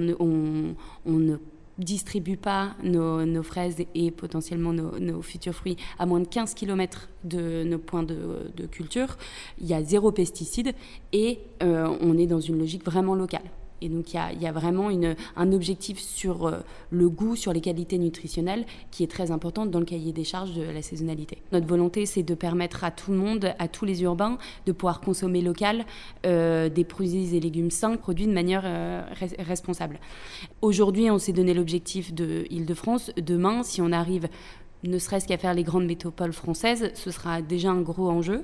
[1.10, 1.36] ne
[1.78, 7.64] distribue pas nos, fraises et potentiellement nos, futurs fruits à moins de 15 km de
[7.64, 9.18] nos points de, de culture.
[9.60, 10.74] Il y a zéro pesticide
[11.12, 13.50] et euh, on est dans une logique vraiment locale.
[13.84, 14.90] Et donc il y a, vraiment
[15.36, 16.60] un objectif sur euh,
[16.90, 20.54] le goût, sur les qualités nutritionnelles qui est très importante dans le cahier des charges
[20.54, 21.40] de la saisonnalité.
[21.52, 25.02] Notre volonté, c'est de permettre à tout le monde, à tous les urbains, de pouvoir
[25.02, 25.86] consommer local
[26.26, 30.00] euh, des produits et légumes sains produits de manière euh, res- responsable.
[30.62, 33.12] Aujourd'hui, on s'est donné l'objectif de Île-de-France.
[33.18, 34.30] Demain, si on arrive
[34.84, 38.44] ne serait-ce qu'à faire les grandes métropoles françaises, ce sera déjà un gros enjeu.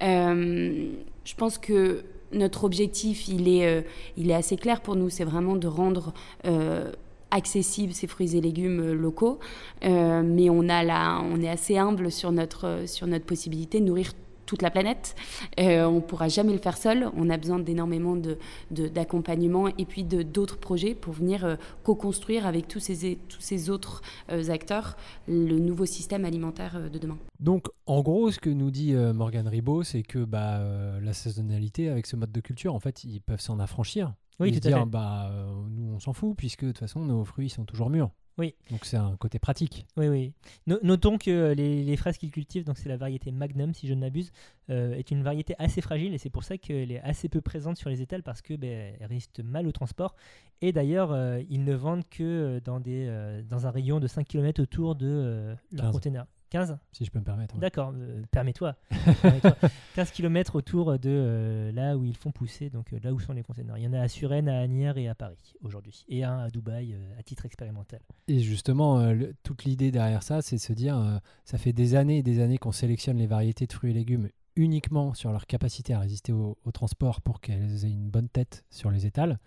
[0.00, 3.82] Je pense que notre objectif, il est, euh,
[4.16, 6.12] il est assez clair pour nous, c'est vraiment de rendre
[6.46, 6.92] euh,
[7.30, 9.38] accessibles ces fruits et légumes euh, locaux,
[9.82, 14.12] mais on, a on est assez humble sur notre, sur notre possibilité de nourrir
[14.48, 15.14] toute la planète.
[15.60, 17.08] Euh, on ne pourra jamais le faire seul.
[17.16, 18.38] On a besoin d'énormément de,
[18.70, 23.40] de- d'accompagnement et puis de, d'autres projets pour venir euh, co-construire avec tous ces, tous
[23.40, 24.00] ces autres
[24.32, 24.96] euh, acteurs
[25.28, 27.18] le nouveau système alimentaire euh, de demain.
[27.40, 31.12] Donc, en gros, ce que nous dit euh, Morgan Ribot, c'est que bah, euh, la
[31.12, 34.14] saisonnalité, avec ce mode de culture, en fait, ils peuvent s'en affranchir.
[34.40, 34.86] Oui, et tout se à dire, fait.
[34.90, 38.10] bah, euh, nous, on s'en fout, puisque de toute façon, nos fruits sont toujours mûrs.
[38.38, 38.54] Oui.
[38.70, 39.84] Donc, c'est un côté pratique.
[39.96, 40.32] Oui, oui.
[40.66, 43.86] No- notons que euh, les, les fraises qu'ils cultivent, donc c'est la variété Magnum, si
[43.88, 44.30] je ne m'abuse,
[44.70, 47.76] euh, est une variété assez fragile et c'est pour ça qu'elle est assez peu présente
[47.76, 50.14] sur les étals parce que ben, elle résiste mal au transport.
[50.60, 54.26] Et d'ailleurs, euh, ils ne vendent que dans, des, euh, dans un rayon de 5
[54.26, 55.92] km autour de leur 15.
[55.92, 56.26] container.
[56.50, 57.54] 15 Si je peux me permettre.
[57.54, 57.60] ouais.
[57.60, 58.74] D'accord, euh, permets-toi.
[59.22, 59.56] Permets-toi.
[59.94, 63.32] 15 km autour de euh, là où ils font pousser, donc euh, là où sont
[63.32, 63.76] les containers.
[63.76, 66.04] Il y en a à Suresnes, à Agnières et à Paris aujourd'hui.
[66.08, 68.00] Et un à Dubaï à titre expérimental.
[68.28, 72.18] Et justement, le- toute l'idée derrière ça, c'est de se dire, ça fait des années
[72.18, 75.94] et des années qu'on sélectionne les variétés de fruits et légumes uniquement sur leur capacité
[75.94, 79.38] à résister au, au transport pour qu'elles aient une bonne tête sur les étals,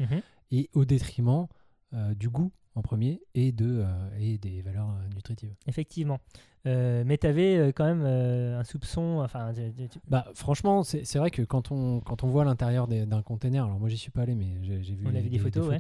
[0.52, 1.48] et au détriment
[2.16, 5.54] du goût en premier et, de, euh, et des valeurs euh, nutritives.
[5.68, 6.20] Effectivement.
[6.68, 9.20] Euh, mais tu avais quand même un soupçon.
[9.24, 12.88] Enfin, tu- tu- tu- Bah, franchement, c'est vrai que quand on, quand on voit l'intérieur
[12.88, 15.30] d'un container, alors moi j'y suis pas allé, mais j'ai vu, On a les- vu
[15.30, 15.80] des photos, ouais.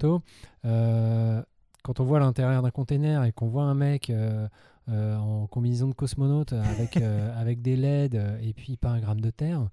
[1.84, 4.48] quand on voit l'intérieur d'un container et qu'on voit un mec euh,
[4.90, 9.22] en combinaison de cosmonaute avec, euh, avec des LED euh, et puis pas un gramme
[9.22, 9.70] de terre,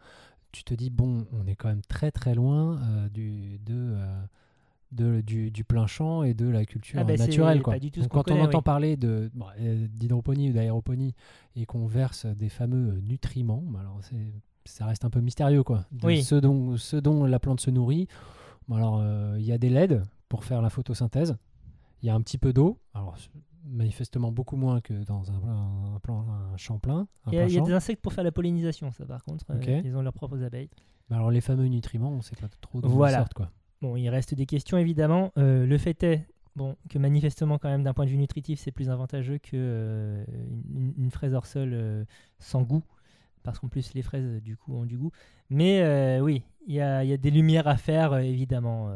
[0.53, 2.79] tu te dis, bon, on est quand même très très loin
[3.12, 3.97] du, de,
[4.93, 7.62] de- du, du plein champ et de la culture Ah bah, naturelle.
[7.62, 7.78] Quoi.
[7.78, 8.64] du tout Donc, quand on entend oui.
[8.64, 11.14] parler de, bon, euh, d'hydroponie ou d'aéroponie
[11.57, 14.01] et qu'on verse des fameux euh, nutriments, bah alors
[14.64, 15.62] ça reste un peu mystérieux.
[15.62, 15.84] Quoi.
[15.93, 16.22] De Oui.
[16.22, 18.07] ce, dont, ce dont la plante se nourrit.
[18.68, 21.36] Bon, alors, euh, il y a des LED pour faire la photosynthèse.
[22.03, 22.78] Il y a un petit peu d'eau.
[22.95, 23.16] Alors,
[23.64, 27.07] manifestement beaucoup moins que dans un, un, un plan, un champ plein.
[27.26, 29.45] Il y, a, y des insectes pour faire la pollinisation, ça par contre.
[29.51, 29.68] euh, Ok.
[29.84, 30.70] ils ont leurs propres abeilles.
[31.11, 33.16] Mais alors, les fameux nutriments, on ne sait pas trop d'où Voilà.
[33.18, 33.34] ils sortent.
[33.34, 33.51] Quoi.
[33.81, 35.33] Bon, il reste des questions évidemment.
[35.39, 36.26] Euh, le fait est
[36.57, 40.24] bon, que manifestement, quand même, d'un point de vue nutritif, c'est plus avantageux que euh,
[40.97, 42.05] une, fraise hors sol euh,
[42.41, 42.83] sans goût.
[43.45, 45.12] parce qu'en plus les fraises du coup ont du goût.
[45.51, 48.91] Mais oui, il y a, des lumières à faire évidemment.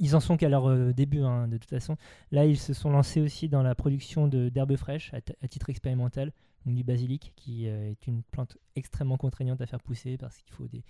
[0.00, 1.96] Ils en sont qu'à leur début hein, de toute façon.
[2.32, 6.32] Là ils se sont lancés aussi dans la production d'herbes fraîches à titre expérimental,
[6.66, 10.52] donc du basilic qui euh, est une plante extrêmement contraignante à faire pousser parce qu'il
[10.52, 10.84] faut des,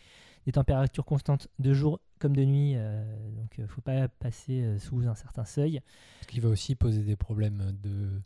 [0.46, 2.74] des températures constantes de jour comme de nuit.
[2.76, 3.02] euh,
[3.36, 5.80] donc il ne faut pas passer euh, sous un certain seuil.
[6.22, 8.20] Ce qui va aussi poser des problèmes de.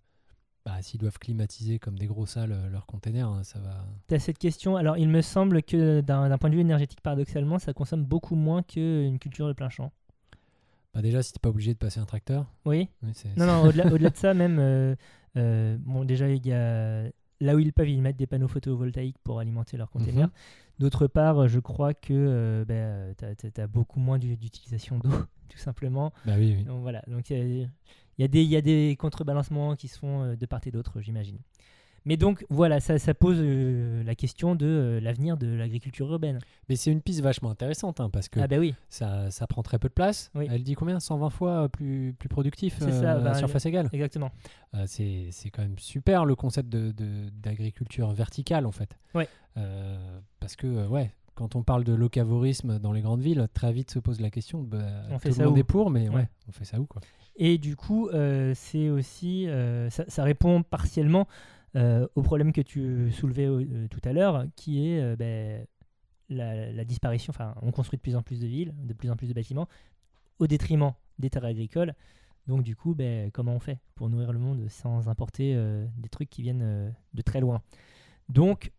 [0.64, 3.86] Bah, S'ils doivent climatiser comme des gros salles euh, leurs containers, hein, ça va.
[4.08, 4.76] Tu as cette question.
[4.76, 8.64] Alors, il me semble que d'un point de vue énergétique, paradoxalement, ça consomme beaucoup moins
[8.64, 9.92] qu'une culture de plein champ.
[10.92, 12.46] Bah, déjà, si t'es pas obligé de passer un tracteur.
[12.64, 12.88] Oui
[13.36, 14.96] Non, non, au-delà de ça, même, euh,
[15.36, 17.04] euh, bon, déjà, il y a.
[17.40, 20.28] Là où ils peuvent, ils mettent des panneaux photovoltaïques pour alimenter leurs containers.
[20.28, 20.32] Mhm.
[20.78, 25.10] D'autre part, je crois que tu as, beaucoup moins d'u- d'utilisation d'eau,
[25.48, 26.12] tout simplement.
[26.24, 26.64] Bah oui, oui.
[26.64, 27.68] Donc voilà, donc il
[28.18, 31.38] y y a des contrebalancements qui se font euh, de part et d'autre, j'imagine.
[32.06, 36.38] Mais donc voilà, ça, ça pose euh, la question de euh, l'avenir de l'agriculture urbaine.
[36.68, 39.62] Mais c'est une piste vachement intéressante hein, parce que Ah bah oui, ça, ça prend
[39.62, 40.30] très peu de place.
[40.34, 40.46] Oui.
[40.50, 41.00] Elle dit combien?
[41.00, 43.88] 120 fois plus, plus productif C'est ça, euh, bah, à surface égale.
[43.92, 44.30] exactement.
[44.74, 46.94] Euh, c'est quand même super le concept d'agriculture
[47.24, 48.96] de, d'agriculture verticale en fait.
[49.14, 49.28] Ouais.
[49.56, 49.96] Euh,
[50.40, 53.90] parce que euh, ouais, quand on parle de locavorisme dans les grandes villes, très vite
[53.90, 55.58] se pose la question de, bah, On tout fait le ça monde où?
[55.60, 56.28] est pour, mais ouais, Ouais.
[56.48, 57.02] on fait ça où quoi
[57.36, 61.26] Et du coup, euh, c'est aussi, euh, ça, ça répond partiellement
[61.76, 65.64] euh, au problème que tu soulevais euh, tout à l'heure, qui est euh, ben,
[66.28, 67.30] la, la disparition.
[67.30, 69.68] Enfin, on construit de plus en plus de villes, de plus en plus de bâtiments,
[70.38, 71.94] au détriment des terres agricoles.
[72.46, 75.54] Donc du coup, ben, comment on fait pour nourrir le monde sans importer
[75.96, 77.60] des trucs qui viennent de très loin?
[78.28, 78.70] Donc,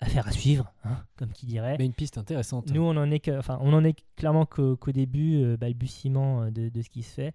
[0.00, 1.76] affaire à suivre, hein, comme qui dirait.
[1.78, 2.70] Mais une piste intéressante.
[2.72, 6.82] Nous, on en est, que- enfin, on en est clairement qu'au début, balbutiement de, de
[6.82, 7.34] ce qui se fait.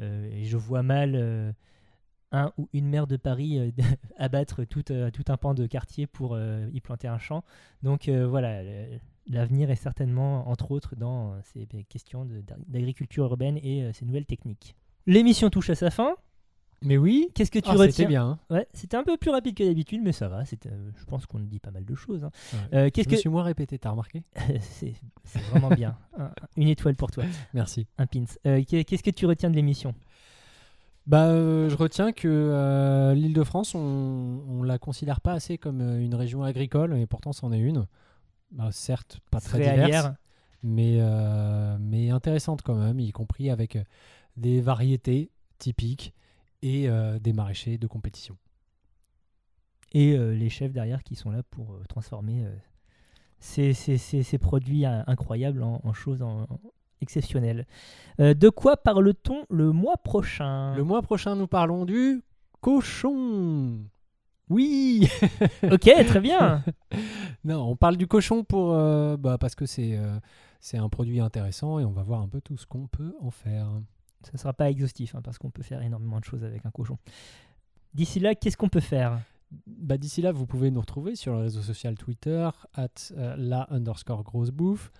[0.00, 1.54] Et je vois mal
[2.32, 3.70] un ou une maire de Paris euh,
[4.18, 7.44] abattre tout, euh, tout un pan de quartier pour euh, y planter un champ.
[7.82, 8.62] Donc voilà,
[9.28, 12.26] l'avenir est certainement, entre autres, dans ces questions
[12.68, 14.74] d'agriculture urbaine et ces nouvelles techniques.
[15.06, 16.14] L'émission touche à sa fin.
[16.82, 18.26] Mais oui, Qu'est-ce que tu ah, c'était retiens bien.
[18.26, 18.38] hein.
[18.50, 20.44] Ouais, c'était un peu plus rapide que d'habitude, mais ça va.
[20.44, 22.22] c'était, je pense qu'on dit pas mal de choses.
[22.22, 22.30] hein.
[22.70, 22.90] Ouais.
[22.90, 24.22] Qu'est-ce que suis moins répété, t'as remarqué?
[24.60, 24.92] C'est
[25.50, 25.96] vraiment bien.
[26.18, 27.24] Un- une étoile pour toi,
[27.54, 27.86] Merci.
[27.96, 28.24] un pins.
[28.44, 29.94] Qu'est- Qu'est-ce que tu retiens de l'émission?
[31.06, 36.00] Bah, euh, je retiens que euh, l'Île-de-France, on, on la considère pas assez comme euh,
[36.02, 37.86] une région agricole, et pourtant c'en est une.
[38.50, 40.06] Bah, certes, pas très diverse,
[40.64, 43.78] mais, euh, mais intéressante quand même, y compris avec
[44.36, 46.12] des variétés typiques
[46.62, 46.88] et
[47.20, 48.36] des maraîchers de compétition.
[49.92, 52.44] et les chefs derrière qui sont là pour transformer
[53.38, 56.46] ces, ces- ces- ces produits incroyables en, en choses en-
[57.00, 57.66] exceptionnelles.
[58.20, 60.74] Euh, de quoi parle-t-on le mois prochain?
[60.74, 62.22] Le mois prochain, nous parlons du
[62.60, 63.80] cochon.
[64.48, 65.08] Oui
[65.70, 66.62] Ok, très bien.
[67.44, 70.18] Non, on parle du cochon pour, euh, bah, parce que c'est euh,
[70.60, 73.30] c'est un produit intéressant et on va voir un peu tout ce qu'on peut en
[73.30, 73.68] faire.
[74.22, 76.70] Ça ne sera pas exhaustif hein, parce qu'on peut faire énormément de choses avec un
[76.72, 76.98] cochon.
[77.94, 79.20] D'ici là, qu'est-ce qu'on peut faire?
[79.66, 83.72] Bah, D'ici là, vous pouvez nous retrouver sur le réseau social Twitter, at euh, la
[83.72, 84.90] underscore grosse bouffe.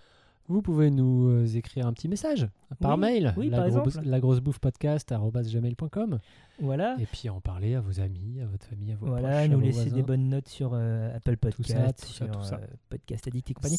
[0.49, 2.49] Vous pouvez nous euh, écrire un petit message
[2.81, 6.19] par Oui, mail, oui, la, par gros- la grosse bouffe podcast gmail.com
[6.61, 6.97] Voilà.
[7.01, 9.49] et puis en parler à vos amis, à votre famille, à vos Voilà, proches, à
[9.49, 12.57] nous laisser des bonnes notes sur euh, Apple Podcast, tout ça, sur tout ça.
[12.63, 13.77] euh, Podcast Addict et compagnie.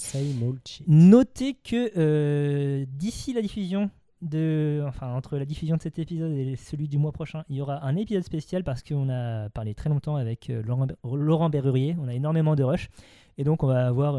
[0.87, 3.89] Notez que euh, d'ici la diffusion
[4.21, 7.61] de, enfin entre la diffusion de cet épisode et celui du mois prochain, il y
[7.61, 11.95] aura un épisode spécial parce qu'on a parlé très longtemps avec Laurent, Laurent Berrurier.
[12.01, 12.89] On a énormément de rush
[13.37, 14.15] et donc on va avoir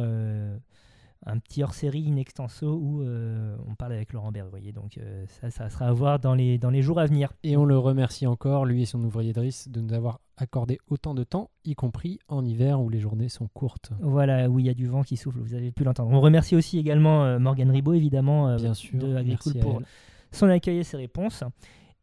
[1.27, 4.73] un petit hors-série in extenso où euh, on parle avec Laurent Berrurier.
[4.73, 7.33] Donc euh, ça, ça sera à voir dans les dans les jours à venir.
[7.43, 11.15] Et on le remercie encore, lui et son ouvrier Driss, de nous avoir accordé autant
[11.15, 13.91] de temps, y compris en hiver où les journées sont courtes.
[14.01, 16.11] Voilà, où il y a du vent qui souffle, vous avez pu l'entendre.
[16.13, 19.83] On remercie aussi également euh, Morgane Ribot, évidemment, euh, Bien sûr, de Agricool pour
[20.31, 21.43] son accueil et ses réponses.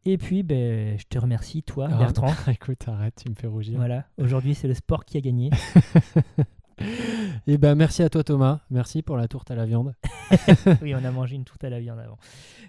[0.04, 2.32] Et puis, ben, je te remercie, toi, Ah, Bertrand.
[2.52, 3.76] Écoute, arrête, tu me fais rougir.
[3.78, 5.50] voilà, aujourd'hui, c'est le sport qui a gagné.
[7.46, 9.94] Et ben merci à toi Thomas, merci pour la tourte à la viande.
[10.82, 12.18] oui, on a mangé une tourte à la viande avant.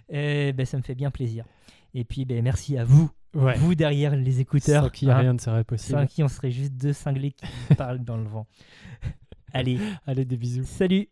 [0.09, 1.45] Et ben, ça me fait bien plaisir.
[1.93, 4.83] Et puis, ben, merci à vous, vous derrière les écouteurs.
[4.83, 5.99] Sans qui hein, rien ne serait possible.
[5.99, 7.45] sans qui on serait juste deux cinglés qui
[7.75, 8.47] parlent dans le vent.
[9.53, 10.65] Allez, Allez des bisous.
[10.65, 11.09] salut